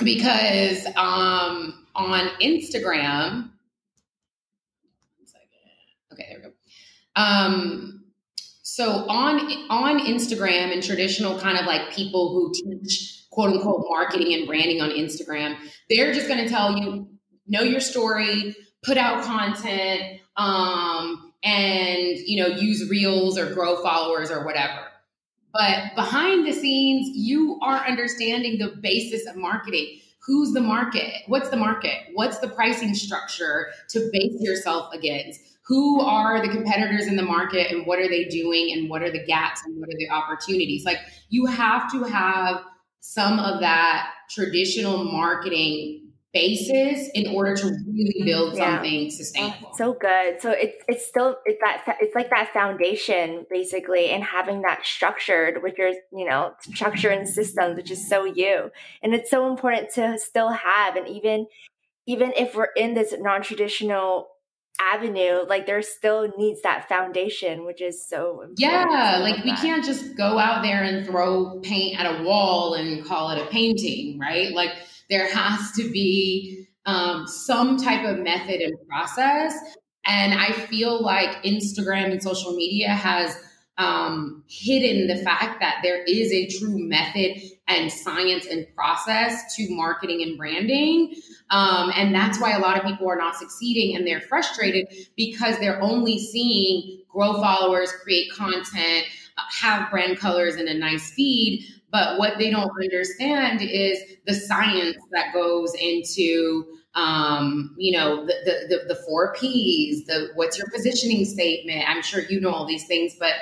because 0.00 0.84
um, 0.96 1.86
on 1.94 2.28
Instagram, 2.42 3.50
okay, 6.12 6.26
there 6.28 6.38
we 6.38 6.44
go. 6.44 6.52
Um, 7.16 8.01
so 8.72 9.06
on 9.06 9.38
on 9.68 9.98
Instagram 10.06 10.72
and 10.72 10.82
traditional 10.82 11.38
kind 11.38 11.58
of 11.58 11.66
like 11.66 11.92
people 11.92 12.30
who 12.32 12.52
teach 12.54 13.26
quote 13.30 13.50
unquote 13.50 13.84
marketing 13.86 14.32
and 14.32 14.46
branding 14.46 14.80
on 14.80 14.88
Instagram, 14.88 15.58
they're 15.90 16.14
just 16.14 16.26
going 16.26 16.42
to 16.42 16.48
tell 16.48 16.78
you 16.78 17.06
know 17.46 17.60
your 17.60 17.80
story, 17.80 18.56
put 18.82 18.96
out 18.96 19.24
content, 19.24 20.20
um, 20.38 21.34
and 21.44 22.16
you 22.24 22.42
know 22.42 22.48
use 22.48 22.88
reels 22.88 23.36
or 23.36 23.52
grow 23.52 23.76
followers 23.82 24.30
or 24.30 24.42
whatever. 24.42 24.86
But 25.52 25.94
behind 25.94 26.46
the 26.46 26.52
scenes, 26.54 27.14
you 27.14 27.58
are 27.62 27.86
understanding 27.86 28.58
the 28.58 28.74
basis 28.80 29.26
of 29.26 29.36
marketing. 29.36 30.00
Who's 30.26 30.54
the 30.54 30.62
market? 30.62 31.12
What's 31.26 31.50
the 31.50 31.58
market? 31.58 31.98
What's 32.14 32.38
the 32.38 32.48
pricing 32.48 32.94
structure 32.94 33.66
to 33.90 34.08
base 34.14 34.40
yourself 34.40 34.94
against? 34.94 35.40
Who 35.66 36.00
are 36.00 36.44
the 36.44 36.48
competitors 36.48 37.06
in 37.06 37.16
the 37.16 37.22
market 37.22 37.70
and 37.70 37.86
what 37.86 37.98
are 37.98 38.08
they 38.08 38.24
doing 38.24 38.72
and 38.72 38.90
what 38.90 39.02
are 39.02 39.10
the 39.10 39.24
gaps 39.24 39.62
and 39.64 39.78
what 39.78 39.88
are 39.88 39.98
the 39.98 40.10
opportunities? 40.10 40.84
Like 40.84 40.98
you 41.28 41.46
have 41.46 41.90
to 41.92 42.04
have 42.04 42.62
some 43.00 43.38
of 43.38 43.60
that 43.60 44.08
traditional 44.30 45.04
marketing 45.04 46.02
basis 46.32 47.10
in 47.14 47.34
order 47.34 47.54
to 47.54 47.66
really 47.66 48.22
build 48.24 48.56
something 48.56 49.02
yeah. 49.02 49.08
sustainable. 49.10 49.72
So 49.74 49.92
good. 49.92 50.40
So 50.40 50.50
it's 50.50 50.82
it's 50.88 51.06
still 51.06 51.36
it's 51.44 51.60
that 51.62 51.98
it's 52.00 52.14
like 52.14 52.30
that 52.30 52.52
foundation 52.52 53.46
basically, 53.50 54.10
and 54.10 54.24
having 54.24 54.62
that 54.62 54.84
structured 54.84 55.62
with 55.62 55.76
your 55.76 55.90
you 56.12 56.24
know 56.24 56.54
structure 56.60 57.10
and 57.10 57.28
systems, 57.28 57.76
which 57.76 57.90
is 57.90 58.08
so 58.08 58.24
you, 58.24 58.70
and 59.02 59.14
it's 59.14 59.30
so 59.30 59.48
important 59.50 59.90
to 59.94 60.18
still 60.18 60.50
have, 60.50 60.96
and 60.96 61.08
even 61.08 61.46
even 62.06 62.32
if 62.36 62.54
we're 62.54 62.72
in 62.76 62.94
this 62.94 63.14
non 63.18 63.42
traditional 63.42 64.28
avenue 64.80 65.44
like 65.48 65.66
there 65.66 65.82
still 65.82 66.32
needs 66.38 66.62
that 66.62 66.88
foundation 66.88 67.64
which 67.64 67.80
is 67.80 68.06
so 68.06 68.44
yeah 68.56 69.18
like 69.22 69.42
we 69.44 69.50
that. 69.50 69.60
can't 69.60 69.84
just 69.84 70.16
go 70.16 70.38
out 70.38 70.62
there 70.62 70.82
and 70.82 71.06
throw 71.06 71.60
paint 71.60 71.98
at 71.98 72.20
a 72.20 72.22
wall 72.24 72.74
and 72.74 73.04
call 73.04 73.30
it 73.30 73.40
a 73.40 73.46
painting 73.46 74.18
right? 74.18 74.52
Like 74.52 74.70
there 75.10 75.32
has 75.32 75.72
to 75.72 75.90
be 75.90 76.68
um, 76.86 77.26
some 77.26 77.76
type 77.76 78.04
of 78.04 78.18
method 78.18 78.60
and 78.60 78.74
process. 78.88 79.54
And 80.04 80.34
i 80.34 80.50
feel 80.50 81.00
like 81.00 81.44
instagram 81.44 82.10
and 82.10 82.20
social 82.20 82.56
media 82.56 82.88
has 82.88 83.36
um, 83.78 84.44
hidden 84.48 85.06
the 85.06 85.22
fact 85.22 85.60
that 85.60 85.76
there 85.82 86.02
is 86.02 86.32
a 86.32 86.46
true 86.58 86.76
method 86.76 87.40
and 87.68 87.90
science 87.92 88.46
and 88.46 88.66
process 88.74 89.54
to 89.56 89.66
marketing 89.70 90.22
and 90.22 90.36
branding. 90.36 91.14
Um, 91.50 91.92
and 91.94 92.14
that's 92.14 92.40
why 92.40 92.52
a 92.52 92.58
lot 92.58 92.76
of 92.76 92.84
people 92.84 93.08
are 93.08 93.16
not 93.16 93.36
succeeding 93.36 93.96
and 93.96 94.06
they're 94.06 94.20
frustrated 94.20 94.88
because 95.16 95.58
they're 95.58 95.80
only 95.80 96.18
seeing 96.18 97.02
grow 97.08 97.34
followers, 97.34 97.92
create 98.02 98.32
content, 98.32 99.06
uh, 99.38 99.42
have 99.60 99.90
brand 99.90 100.18
colors 100.18 100.56
and 100.56 100.68
a 100.68 100.74
nice 100.74 101.12
feed. 101.12 101.64
But 101.90 102.18
what 102.18 102.38
they 102.38 102.50
don't 102.50 102.70
understand 102.82 103.60
is 103.62 103.98
the 104.26 104.34
science 104.34 104.96
that 105.12 105.32
goes 105.32 105.74
into 105.74 106.64
um, 106.94 107.74
you 107.78 107.96
know, 107.96 108.26
the, 108.26 108.34
the, 108.44 108.76
the, 108.76 108.94
the 108.94 109.00
four 109.06 109.32
P's, 109.32 110.04
the 110.06 110.28
what's 110.34 110.58
your 110.58 110.66
positioning 110.70 111.24
statement. 111.24 111.88
I'm 111.88 112.02
sure 112.02 112.20
you 112.28 112.38
know 112.38 112.50
all 112.50 112.66
these 112.66 112.86
things, 112.86 113.16
but 113.18 113.32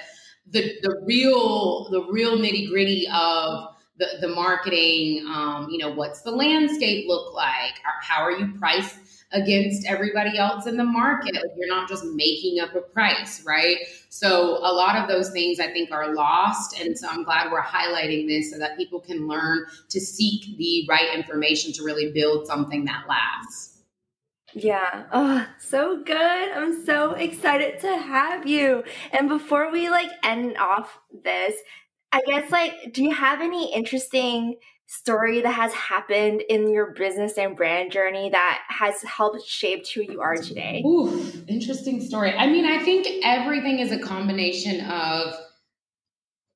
the 0.49 0.73
the 0.83 1.01
real 1.05 1.91
the 1.91 2.05
real 2.11 2.37
nitty 2.37 2.69
gritty 2.69 3.09
of 3.13 3.70
the, 4.01 4.27
the 4.27 4.29
marketing 4.29 5.25
um, 5.29 5.69
you 5.71 5.79
know 5.79 5.91
what's 5.91 6.23
the 6.23 6.31
landscape 6.31 7.07
look 7.07 7.33
like 7.35 7.75
how 8.03 8.23
are 8.23 8.33
you 8.33 8.53
priced 8.59 8.97
against 9.33 9.87
everybody 9.87 10.37
else 10.39 10.67
in 10.67 10.77
the 10.77 10.85
market 10.85 11.35
like 11.35 11.53
you're 11.57 11.69
not 11.69 11.89
just 11.89 12.05
making 12.05 12.59
up 12.59 12.75
a 12.75 12.81
price 12.81 13.45
right 13.47 13.77
so 14.09 14.57
a 14.59 14.73
lot 14.73 14.97
of 14.97 15.09
those 15.09 15.31
things 15.31 15.61
i 15.61 15.69
think 15.69 15.93
are 15.93 16.15
lost 16.15 16.81
and 16.81 16.99
so 16.99 17.07
i'm 17.09 17.23
glad 17.23 17.53
we're 17.53 17.63
highlighting 17.63 18.27
this 18.27 18.51
so 18.51 18.59
that 18.59 18.77
people 18.77 18.99
can 18.99 19.29
learn 19.29 19.65
to 19.89 20.01
seek 20.01 20.57
the 20.59 20.85
right 20.89 21.15
information 21.15 21.73
to 21.73 21.85
really 21.85 22.11
build 22.11 22.47
something 22.47 22.85
that 22.85 23.05
lasts 23.09 23.71
yeah. 24.55 25.05
Oh, 25.13 25.47
so 25.61 26.03
good. 26.03 26.17
I'm 26.53 26.85
so 26.85 27.13
excited 27.13 27.79
to 27.81 27.97
have 27.99 28.47
you. 28.47 28.83
And 29.13 29.29
before 29.29 29.71
we 29.71 29.91
like 29.91 30.11
end 30.25 30.57
off 30.59 30.99
this, 31.23 31.55
I 32.13 32.21
guess 32.27 32.51
like 32.51 32.93
do 32.93 33.03
you 33.03 33.13
have 33.13 33.41
any 33.41 33.73
interesting 33.75 34.57
story 34.87 35.41
that 35.41 35.53
has 35.53 35.73
happened 35.73 36.43
in 36.49 36.73
your 36.73 36.93
business 36.95 37.39
and 37.39 37.57
brand 37.57 37.93
journey 37.93 38.29
that 38.31 38.63
has 38.69 39.01
helped 39.03 39.47
shape 39.47 39.87
who 39.87 40.03
you 40.03 40.21
are 40.21 40.37
today? 40.37 40.83
Ooh, 40.85 41.33
interesting 41.47 42.01
story. 42.01 42.33
I 42.33 42.49
mean, 42.49 42.67
I 42.67 42.83
think 42.83 43.07
everything 43.25 43.79
is 43.79 43.93
a 43.93 44.01
combination 44.01 44.85
of 44.87 45.35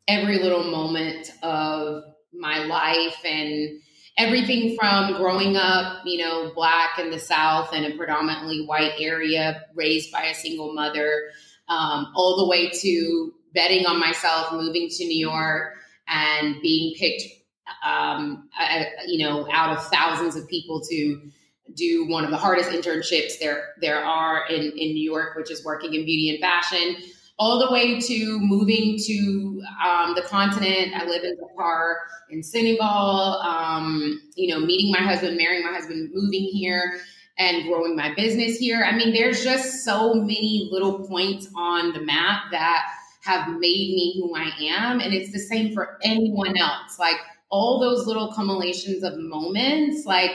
every 0.09 0.40
little 0.40 0.64
moment 0.64 1.31
of 1.45 2.03
my 2.33 2.59
life 2.64 3.17
and 3.25 3.81
everything 4.19 4.77
from 4.77 5.14
growing 5.14 5.57
up, 5.57 6.03
you 6.05 6.19
know, 6.19 6.53
black 6.57 6.99
in 6.99 7.11
the 7.11 7.21
South 7.21 7.73
in 7.73 7.85
a 7.85 7.97
predominantly 7.97 8.64
white 8.67 8.95
area, 8.99 9.62
raised 9.77 10.11
by 10.11 10.25
a 10.25 10.35
single 10.35 10.75
mother, 10.75 11.31
um, 11.69 12.12
all 12.17 12.37
the 12.37 12.49
way 12.49 12.69
to 12.69 13.33
betting 13.55 13.87
on 13.87 13.99
myself, 13.99 14.53
moving 14.53 14.88
to 14.88 15.05
New 15.05 15.19
York, 15.19 15.75
and 16.09 16.61
being 16.61 16.95
picked, 16.99 17.23
um, 17.85 18.49
uh, 18.61 18.85
you 19.07 19.25
know, 19.25 19.49
out 19.53 19.77
of 19.77 19.85
thousands 19.87 20.37
of 20.37 20.49
people 20.49 20.81
to 20.90 21.21
do 21.75 22.07
one 22.09 22.25
of 22.25 22.31
the 22.31 22.37
hardest 22.37 22.71
internships 22.71 23.38
there 23.40 23.73
there 23.81 24.05
are 24.05 24.47
in 24.49 24.62
in 24.62 24.93
New 24.93 25.03
York, 25.03 25.37
which 25.37 25.51
is 25.51 25.64
working 25.64 25.95
in 25.95 26.05
beauty 26.05 26.31
and 26.31 26.40
fashion 26.40 26.97
all 27.38 27.59
the 27.59 27.73
way 27.73 27.99
to 28.01 28.38
moving 28.40 28.99
to 28.99 29.62
um, 29.85 30.14
the 30.14 30.23
continent. 30.23 30.93
I 30.95 31.05
live 31.05 31.25
in 31.25 31.37
Dakar 31.37 31.99
in 32.31 32.43
Senegal, 32.43 33.40
um, 33.43 34.21
you 34.37 34.55
know, 34.55 34.64
meeting 34.64 34.93
my 34.93 35.01
husband, 35.01 35.37
marrying 35.37 35.64
my 35.64 35.73
husband, 35.73 36.11
moving 36.14 36.45
here 36.45 37.01
and 37.37 37.64
growing 37.64 37.97
my 37.97 38.14
business 38.14 38.57
here. 38.57 38.85
I 38.85 38.97
mean, 38.97 39.12
there's 39.12 39.43
just 39.43 39.85
so 39.85 40.14
many 40.14 40.69
little 40.71 41.07
points 41.09 41.49
on 41.57 41.93
the 41.93 42.01
map 42.01 42.45
that 42.53 42.87
have 43.25 43.49
made 43.49 43.61
me 43.61 44.15
who 44.17 44.35
I 44.37 44.51
am. 44.61 45.01
And 45.01 45.15
it's 45.15 45.33
the 45.33 45.39
same 45.39 45.73
for 45.73 45.99
anyone 46.03 46.57
else. 46.57 46.99
Like 46.99 47.17
all 47.51 47.81
those 47.81 48.07
little 48.07 48.33
cumulations 48.33 49.03
of 49.03 49.19
moments, 49.19 50.05
like, 50.05 50.31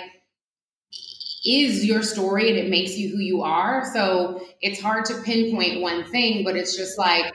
is 1.46 1.86
your 1.86 2.04
story 2.04 2.50
and 2.50 2.58
it 2.58 2.70
makes 2.70 2.98
you 2.98 3.10
who 3.10 3.20
you 3.20 3.42
are. 3.44 3.86
So 3.94 4.42
it's 4.62 4.82
hard 4.82 5.06
to 5.06 5.22
pinpoint 5.22 5.82
one 5.82 6.04
thing, 6.06 6.44
but 6.44 6.56
it's 6.56 6.76
just 6.76 6.98
like 6.98 7.34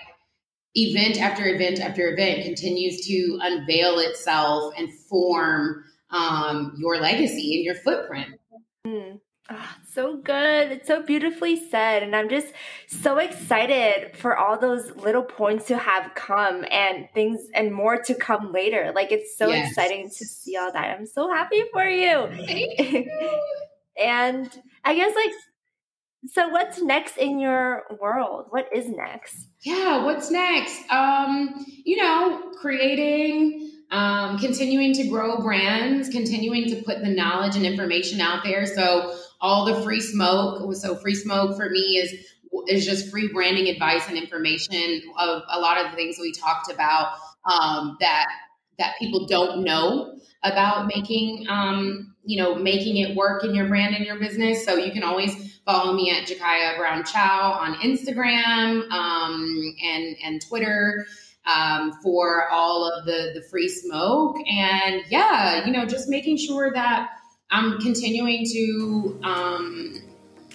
event 0.74 1.20
after 1.20 1.46
event 1.46 1.80
after 1.80 2.12
event 2.12 2.44
continues 2.44 3.06
to 3.06 3.38
unveil 3.40 3.98
itself 4.00 4.74
and 4.76 4.92
form 4.92 5.84
um, 6.10 6.74
your 6.78 7.00
legacy 7.00 7.56
and 7.56 7.64
your 7.64 7.76
footprint. 7.76 8.38
Mm. 8.86 9.20
Oh, 9.50 9.76
so 9.92 10.16
good. 10.16 10.72
It's 10.72 10.88
so 10.88 11.02
beautifully 11.02 11.68
said. 11.68 12.02
And 12.02 12.16
I'm 12.16 12.30
just 12.30 12.46
so 12.86 13.18
excited 13.18 14.16
for 14.16 14.36
all 14.36 14.58
those 14.58 14.90
little 14.96 15.22
points 15.22 15.66
to 15.66 15.76
have 15.76 16.14
come 16.14 16.64
and 16.70 17.08
things 17.12 17.40
and 17.54 17.72
more 17.72 17.98
to 18.04 18.14
come 18.14 18.52
later. 18.52 18.92
Like 18.94 19.12
it's 19.12 19.36
so 19.36 19.48
yes. 19.48 19.68
exciting 19.68 20.08
to 20.08 20.24
see 20.24 20.56
all 20.56 20.72
that. 20.72 20.98
I'm 20.98 21.06
so 21.06 21.30
happy 21.30 21.62
for 21.72 21.84
you. 21.84 22.28
you. 22.48 23.40
And 23.98 24.50
I 24.82 24.94
guess 24.94 25.14
like 25.14 25.32
so 26.26 26.48
what's 26.48 26.80
next 26.80 27.18
in 27.18 27.38
your 27.38 27.82
world? 28.00 28.46
What 28.48 28.68
is 28.74 28.88
next? 28.88 29.36
Yeah, 29.62 30.04
what's 30.04 30.30
next? 30.30 30.90
Um, 30.90 31.66
you 31.84 31.98
know, 31.98 32.50
creating, 32.60 33.70
um, 33.90 34.38
continuing 34.38 34.94
to 34.94 35.08
grow 35.08 35.42
brands, 35.42 36.08
continuing 36.08 36.68
to 36.70 36.82
put 36.82 37.02
the 37.02 37.10
knowledge 37.10 37.56
and 37.56 37.66
information 37.66 38.20
out 38.20 38.42
there. 38.42 38.64
So 38.64 39.14
all 39.44 39.66
the 39.66 39.82
free 39.82 40.00
smoke. 40.00 40.74
So 40.74 40.96
free 40.96 41.14
smoke 41.14 41.54
for 41.56 41.68
me 41.68 41.98
is 41.98 42.30
is 42.66 42.86
just 42.86 43.10
free 43.10 43.28
branding 43.28 43.68
advice 43.68 44.08
and 44.08 44.16
information 44.16 45.02
of 45.18 45.42
a 45.50 45.60
lot 45.60 45.84
of 45.84 45.90
the 45.90 45.96
things 45.96 46.16
we 46.18 46.32
talked 46.32 46.72
about 46.72 47.14
um, 47.44 47.98
that 48.00 48.26
that 48.78 48.94
people 48.98 49.26
don't 49.26 49.62
know 49.62 50.16
about 50.44 50.86
making 50.86 51.46
um, 51.50 52.14
you 52.24 52.42
know 52.42 52.54
making 52.54 52.96
it 52.96 53.14
work 53.14 53.44
in 53.44 53.54
your 53.54 53.68
brand 53.68 53.94
and 53.94 54.06
your 54.06 54.18
business. 54.18 54.64
So 54.64 54.76
you 54.76 54.92
can 54.92 55.02
always 55.02 55.60
follow 55.66 55.92
me 55.92 56.10
at 56.10 56.26
Jakaya 56.26 56.78
Brown 56.78 57.04
Chow 57.04 57.52
on 57.60 57.74
Instagram 57.80 58.90
um, 58.90 59.74
and 59.84 60.16
and 60.24 60.40
Twitter 60.48 61.06
um, 61.44 61.92
for 62.02 62.48
all 62.48 62.90
of 62.90 63.04
the 63.04 63.32
the 63.34 63.42
free 63.50 63.68
smoke 63.68 64.36
and 64.48 65.02
yeah, 65.10 65.66
you 65.66 65.72
know 65.72 65.84
just 65.84 66.08
making 66.08 66.38
sure 66.38 66.72
that 66.72 67.10
I'm 67.54 67.78
continuing 67.78 68.44
to 68.50 69.20
um, 69.22 70.02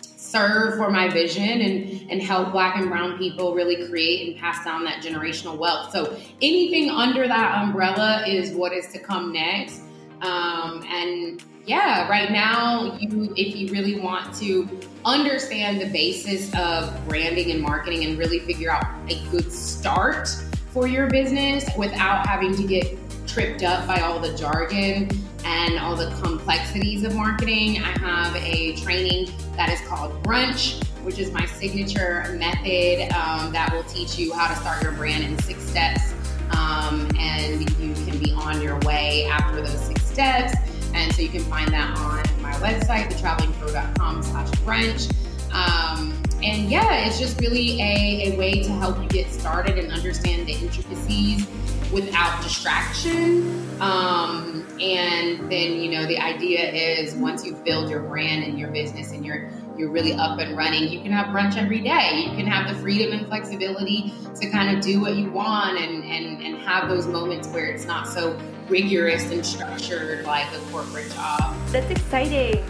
serve 0.02 0.76
for 0.76 0.92
my 0.92 1.08
vision 1.08 1.62
and, 1.62 2.12
and 2.12 2.22
help 2.22 2.52
black 2.52 2.76
and 2.76 2.90
brown 2.90 3.18
people 3.18 3.56
really 3.56 3.88
create 3.88 4.28
and 4.28 4.38
pass 4.38 4.66
down 4.66 4.84
that 4.84 5.02
generational 5.02 5.58
wealth. 5.58 5.94
So 5.94 6.18
anything 6.42 6.90
under 6.90 7.26
that 7.26 7.64
umbrella 7.64 8.26
is 8.28 8.52
what 8.52 8.74
is 8.74 8.92
to 8.92 9.00
come 9.00 9.32
next. 9.32 9.82
Um, 10.22 10.84
and 10.90 11.42
yeah, 11.66 12.10
right 12.10 12.32
now, 12.34 12.98
you 13.00 13.34
if 13.38 13.56
you 13.56 13.72
really 13.72 14.02
want 14.02 14.36
to 14.40 14.68
understand 15.06 15.80
the 15.80 15.88
basis 15.88 16.54
of 16.54 17.08
branding 17.08 17.50
and 17.52 17.62
marketing 17.62 18.04
and 18.04 18.18
really 18.18 18.40
figure 18.40 18.72
out 18.72 18.86
a 19.08 19.24
good 19.32 19.50
start 19.54 20.28
for 20.72 20.86
your 20.86 21.10
business 21.10 21.66
without 21.78 22.28
having 22.28 22.54
to 22.58 22.68
get 22.68 22.98
tripped 23.26 23.64
up 23.64 23.88
by 23.88 24.02
all 24.02 24.20
the 24.20 24.36
jargon 24.36 25.08
and 25.46 25.80
all 25.80 25.96
the 25.96 26.10
complexities 26.22 27.04
of 27.04 27.16
marketing. 27.16 27.82
I 27.82 27.98
have 28.00 28.36
a 28.36 28.76
training 28.76 29.30
that 29.56 29.70
is 29.70 29.80
called 29.88 30.22
Brunch, 30.24 30.84
which 31.04 31.20
is 31.20 31.32
my 31.32 31.46
signature 31.46 32.36
method 32.38 33.12
um, 33.14 33.52
that 33.52 33.70
will 33.74 33.84
teach 33.84 34.18
you 34.18 34.34
how 34.34 34.48
to 34.48 34.56
start 34.60 34.84
your 34.84 34.92
brand 34.94 35.24
in 35.24 35.38
six 35.40 35.62
steps. 35.64 36.14
Um, 36.52 37.10
and 37.20 37.62
you 37.80 37.94
can 37.94 38.18
be 38.20 38.34
on 38.34 38.62
your 38.62 38.80
way 38.80 39.26
after 39.26 39.62
those 39.62 39.80
six 39.80 40.06
steps. 40.06 40.54
And 40.94 41.14
so 41.14 41.22
you 41.22 41.30
can 41.30 41.44
find 41.44 41.72
that 41.72 41.98
on 41.98 42.42
my 42.42 42.54
website, 42.54 43.12
thetravelingpro.com 43.12 44.24
slash 44.24 44.50
brunch. 44.62 45.14
Um, 45.54 46.22
and 46.42 46.70
yeah, 46.70 47.06
it's 47.06 47.20
just 47.20 47.40
really 47.42 47.82
a, 47.82 48.34
a 48.34 48.38
way 48.38 48.64
to 48.64 48.70
help 48.70 49.02
you 49.02 49.10
get 49.10 49.30
started 49.32 49.78
and 49.78 49.92
understand 49.92 50.48
the 50.48 50.54
intricacies 50.54 51.48
without 51.92 52.42
distraction. 52.44 53.68
Um, 53.82 54.59
and 54.82 55.52
then, 55.52 55.74
you 55.74 55.92
know, 55.92 56.06
the 56.06 56.18
idea 56.18 56.72
is 56.72 57.16
once 57.16 57.46
you 57.46 57.54
build 57.54 57.90
your 57.90 58.02
brand 58.02 58.44
and 58.44 58.58
your 58.58 58.70
business 58.72 59.12
and 59.12 59.26
you're 59.26 59.50
you're 59.78 59.90
really 59.90 60.14
up 60.14 60.40
and 60.40 60.58
running, 60.58 60.90
you 60.90 61.02
can 61.02 61.12
have 61.14 61.28
brunch 61.28 61.56
every 61.56 61.80
day. 61.80 62.26
You 62.28 62.36
can 62.36 62.46
have 62.46 62.68
the 62.68 62.82
freedom 62.82 63.18
and 63.18 63.26
flexibility 63.28 64.14
to 64.36 64.50
kind 64.50 64.76
of 64.76 64.84
do 64.84 65.00
what 65.00 65.16
you 65.16 65.32
want 65.32 65.80
and, 65.80 66.04
and, 66.04 66.44
and 66.44 66.58
have 66.58 66.90
those 66.90 67.08
moments 67.08 67.48
where 67.48 67.68
it's 67.68 67.86
not 67.86 68.06
so 68.06 68.38
rigorous 68.68 69.32
and 69.32 69.46
structured 69.46 70.26
like 70.26 70.48
a 70.54 70.60
corporate 70.72 71.10
job. 71.12 71.56
That's 71.68 71.90
exciting. 71.92 72.62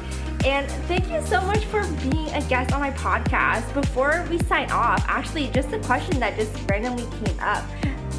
And 0.46 0.70
thank 0.88 1.10
you 1.10 1.26
so 1.26 1.42
much 1.42 1.66
for 1.66 1.84
being 2.10 2.30
a 2.30 2.42
guest 2.44 2.74
on 2.74 2.80
my 2.80 2.92
podcast. 2.92 3.74
Before 3.74 4.26
we 4.30 4.38
sign 4.44 4.72
off, 4.72 5.04
actually, 5.08 5.48
just 5.48 5.74
a 5.74 5.80
question 5.80 6.20
that 6.20 6.38
just 6.38 6.56
randomly 6.70 7.08
came 7.26 7.40
up. 7.40 7.66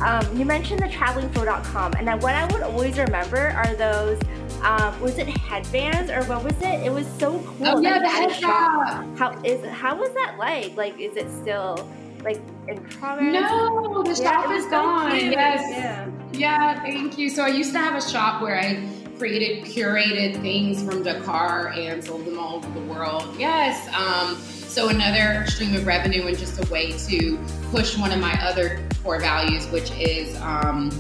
Um, 0.03 0.37
you 0.37 0.45
mentioned 0.45 0.81
the 0.81 0.87
travelingpro.com, 0.87 1.93
and 1.95 2.09
then 2.09 2.21
what 2.21 2.35
I 2.35 2.47
would 2.53 2.63
always 2.63 2.99
remember 2.99 3.49
are 3.51 3.75
those. 3.75 4.21
Um, 4.63 5.01
was 5.01 5.17
it 5.17 5.27
headbands 5.27 6.11
or 6.11 6.23
what 6.25 6.45
was 6.45 6.55
it? 6.59 6.85
It 6.87 6.93
was 6.93 7.07
so 7.19 7.39
cool. 7.39 7.67
Oh 7.67 7.81
yeah, 7.81 7.99
the 7.99 8.09
head 8.09 8.31
shop. 8.33 9.07
How 9.19 9.41
is 9.43 9.65
how 9.71 9.97
was 9.97 10.13
that 10.13 10.37
like? 10.39 10.77
Like, 10.77 10.99
is 11.01 11.17
it 11.17 11.31
still 11.31 11.91
like 12.23 12.41
in 12.69 12.79
progress? 12.85 13.33
No, 13.33 14.03
the 14.03 14.11
yeah, 14.23 14.43
shop 14.43 14.51
is 14.53 14.67
gone. 14.67 15.17
yes. 15.17 15.61
Yeah. 15.71 16.11
Yeah. 16.33 16.83
Thank 16.83 17.17
you. 17.17 17.31
So 17.31 17.43
I 17.43 17.49
used 17.49 17.73
to 17.73 17.79
have 17.79 17.95
a 17.95 18.07
shop 18.07 18.43
where 18.43 18.59
I 18.61 18.87
created 19.17 19.65
curated 19.65 20.41
things 20.41 20.83
from 20.83 21.03
Dakar 21.03 21.69
and 21.69 22.03
sold 22.03 22.25
them 22.25 22.39
all 22.39 22.57
over 22.57 22.71
the 22.71 22.87
world. 22.87 23.35
Yes. 23.39 23.89
Um, 23.95 24.37
so 24.37 24.89
another 24.89 25.45
stream 25.47 25.75
of 25.75 25.87
revenue 25.87 26.27
and 26.27 26.39
just 26.39 26.63
a 26.63 26.73
way 26.73 26.93
to 26.93 27.39
push 27.71 27.99
one 27.99 28.13
of 28.13 28.21
my 28.21 28.33
other 28.43 28.81
core 29.03 29.21
values, 29.21 29.67
which 29.69 29.91
is, 29.93 30.37
um, 30.41 30.91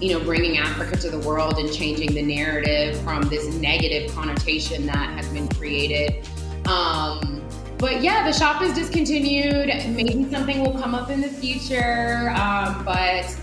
you 0.00 0.12
know, 0.12 0.24
bringing 0.24 0.58
Africa 0.58 0.96
to 0.96 1.10
the 1.10 1.18
world 1.20 1.58
and 1.58 1.72
changing 1.72 2.14
the 2.14 2.22
narrative 2.22 3.00
from 3.02 3.22
this 3.28 3.54
negative 3.56 4.14
connotation 4.14 4.86
that 4.86 5.10
has 5.16 5.28
been 5.28 5.48
created. 5.48 6.26
Um, 6.66 7.42
but 7.78 8.02
yeah, 8.02 8.24
the 8.24 8.32
shop 8.32 8.62
is 8.62 8.74
discontinued. 8.74 9.66
Maybe 9.94 10.30
something 10.30 10.60
will 10.60 10.78
come 10.78 10.94
up 10.94 11.10
in 11.10 11.20
the 11.20 11.28
future. 11.28 12.30
Um, 12.36 12.84
but, 12.84 13.34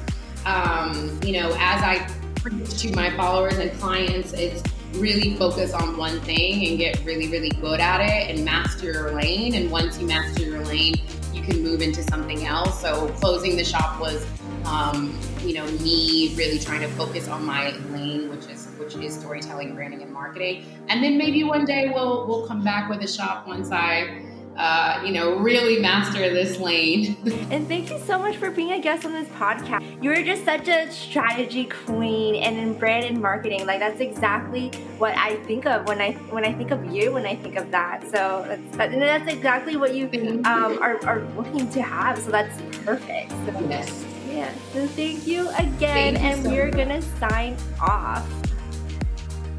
um, 0.45 1.19
you 1.23 1.33
know, 1.33 1.49
as 1.59 1.81
I 1.81 2.07
preach 2.35 2.79
to 2.81 2.95
my 2.95 3.15
followers 3.17 3.57
and 3.57 3.71
clients, 3.79 4.33
it's 4.33 4.63
really 4.93 5.35
focus 5.35 5.73
on 5.73 5.97
one 5.97 6.19
thing 6.21 6.67
and 6.67 6.77
get 6.77 7.03
really, 7.03 7.27
really 7.29 7.49
good 7.49 7.79
at 7.79 7.99
it 7.99 8.35
and 8.35 8.45
master 8.45 8.91
your 8.91 9.11
lane. 9.11 9.55
And 9.55 9.69
once 9.71 9.99
you 9.99 10.07
master 10.07 10.43
your 10.43 10.63
lane, 10.63 10.95
you 11.33 11.41
can 11.41 11.63
move 11.63 11.81
into 11.81 12.03
something 12.03 12.45
else. 12.45 12.81
So 12.81 13.09
closing 13.19 13.55
the 13.55 13.63
shop 13.63 13.99
was, 13.99 14.25
um, 14.65 15.17
you 15.43 15.53
know, 15.53 15.65
me 15.83 16.33
really 16.35 16.59
trying 16.59 16.81
to 16.81 16.87
focus 16.89 17.27
on 17.27 17.45
my 17.45 17.71
lane, 17.89 18.29
which 18.29 18.45
is 18.47 18.67
which 18.77 18.95
is 18.95 19.15
storytelling, 19.15 19.75
branding, 19.75 20.01
and 20.01 20.11
marketing. 20.11 20.65
And 20.89 21.03
then 21.03 21.17
maybe 21.17 21.43
one 21.43 21.65
day 21.65 21.89
we'll 21.93 22.27
we'll 22.27 22.47
come 22.47 22.63
back 22.63 22.89
with 22.89 23.01
a 23.01 23.07
shop 23.07 23.47
once 23.47 23.71
I 23.71 24.26
uh, 24.57 25.01
you 25.05 25.11
know, 25.11 25.37
really 25.37 25.79
master 25.79 26.33
this 26.33 26.57
lane. 26.57 27.15
and 27.51 27.67
thank 27.67 27.91
you 27.91 27.99
so 27.99 28.17
much 28.17 28.37
for 28.37 28.49
being 28.49 28.71
a 28.71 28.79
guest 28.79 29.05
on 29.05 29.13
this 29.13 29.27
podcast. 29.29 30.03
You 30.03 30.11
are 30.11 30.23
just 30.23 30.45
such 30.45 30.67
a 30.67 30.91
strategy 30.91 31.65
queen 31.65 32.35
and 32.35 32.57
in 32.57 32.73
brand 32.73 33.05
and 33.05 33.21
marketing. 33.21 33.67
Like 33.67 33.79
that's 33.79 34.01
exactly 34.01 34.69
what 34.97 35.15
I 35.15 35.35
think 35.45 35.67
of 35.67 35.87
when 35.87 36.01
I 36.01 36.13
when 36.31 36.43
I 36.43 36.53
think 36.53 36.71
of 36.71 36.91
you. 36.91 37.11
When 37.11 37.25
I 37.25 37.35
think 37.35 37.55
of 37.55 37.69
that, 37.71 38.01
so 38.03 38.43
that's 38.47 38.77
that, 38.77 38.91
that's 38.91 39.31
exactly 39.31 39.77
what 39.77 39.93
you 39.93 40.09
um, 40.45 40.79
are, 40.81 41.03
are 41.05 41.21
looking 41.35 41.69
to 41.69 41.81
have. 41.81 42.17
So 42.17 42.31
that's 42.31 42.59
perfect. 42.83 43.31
So, 43.31 43.67
yes. 43.69 44.05
Yeah. 44.27 44.51
So 44.73 44.87
thank 44.87 45.27
you 45.27 45.49
again, 45.49 46.15
thank 46.15 46.19
you 46.19 46.25
and 46.25 46.43
so 46.43 46.49
we're 46.49 46.65
much. 46.67 46.75
gonna 46.75 47.01
sign 47.01 47.57
off. 47.79 48.27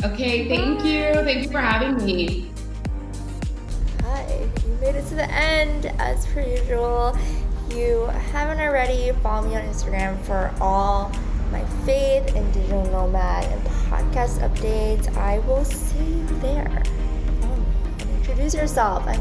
Okay. 0.05 0.49
Thank 0.49 0.85
you. 0.85 1.13
Thank 1.25 1.45
you 1.45 1.51
for 1.51 1.61
having 1.61 2.05
me 2.05 2.51
made 4.81 4.95
it 4.95 5.07
to 5.09 5.15
the 5.15 5.31
end 5.31 5.87
as 5.99 6.27
per 6.27 6.41
usual. 6.41 7.17
You 7.71 8.07
haven't 8.33 8.61
already, 8.61 9.13
follow 9.23 9.49
me 9.49 9.57
on 9.57 9.63
Instagram 9.63 10.21
for 10.25 10.55
all 10.61 11.13
my 11.51 11.65
faith 11.85 12.35
and 12.35 12.53
digital 12.53 12.85
nomad 12.91 13.45
and 13.45 13.63
podcast 13.91 14.41
updates. 14.41 15.15
I 15.17 15.39
will 15.41 15.65
see 15.65 16.05
you 16.05 16.27
there. 16.41 16.83
introduce 18.17 18.55
yourself. 18.55 19.07
I'm 19.07 19.21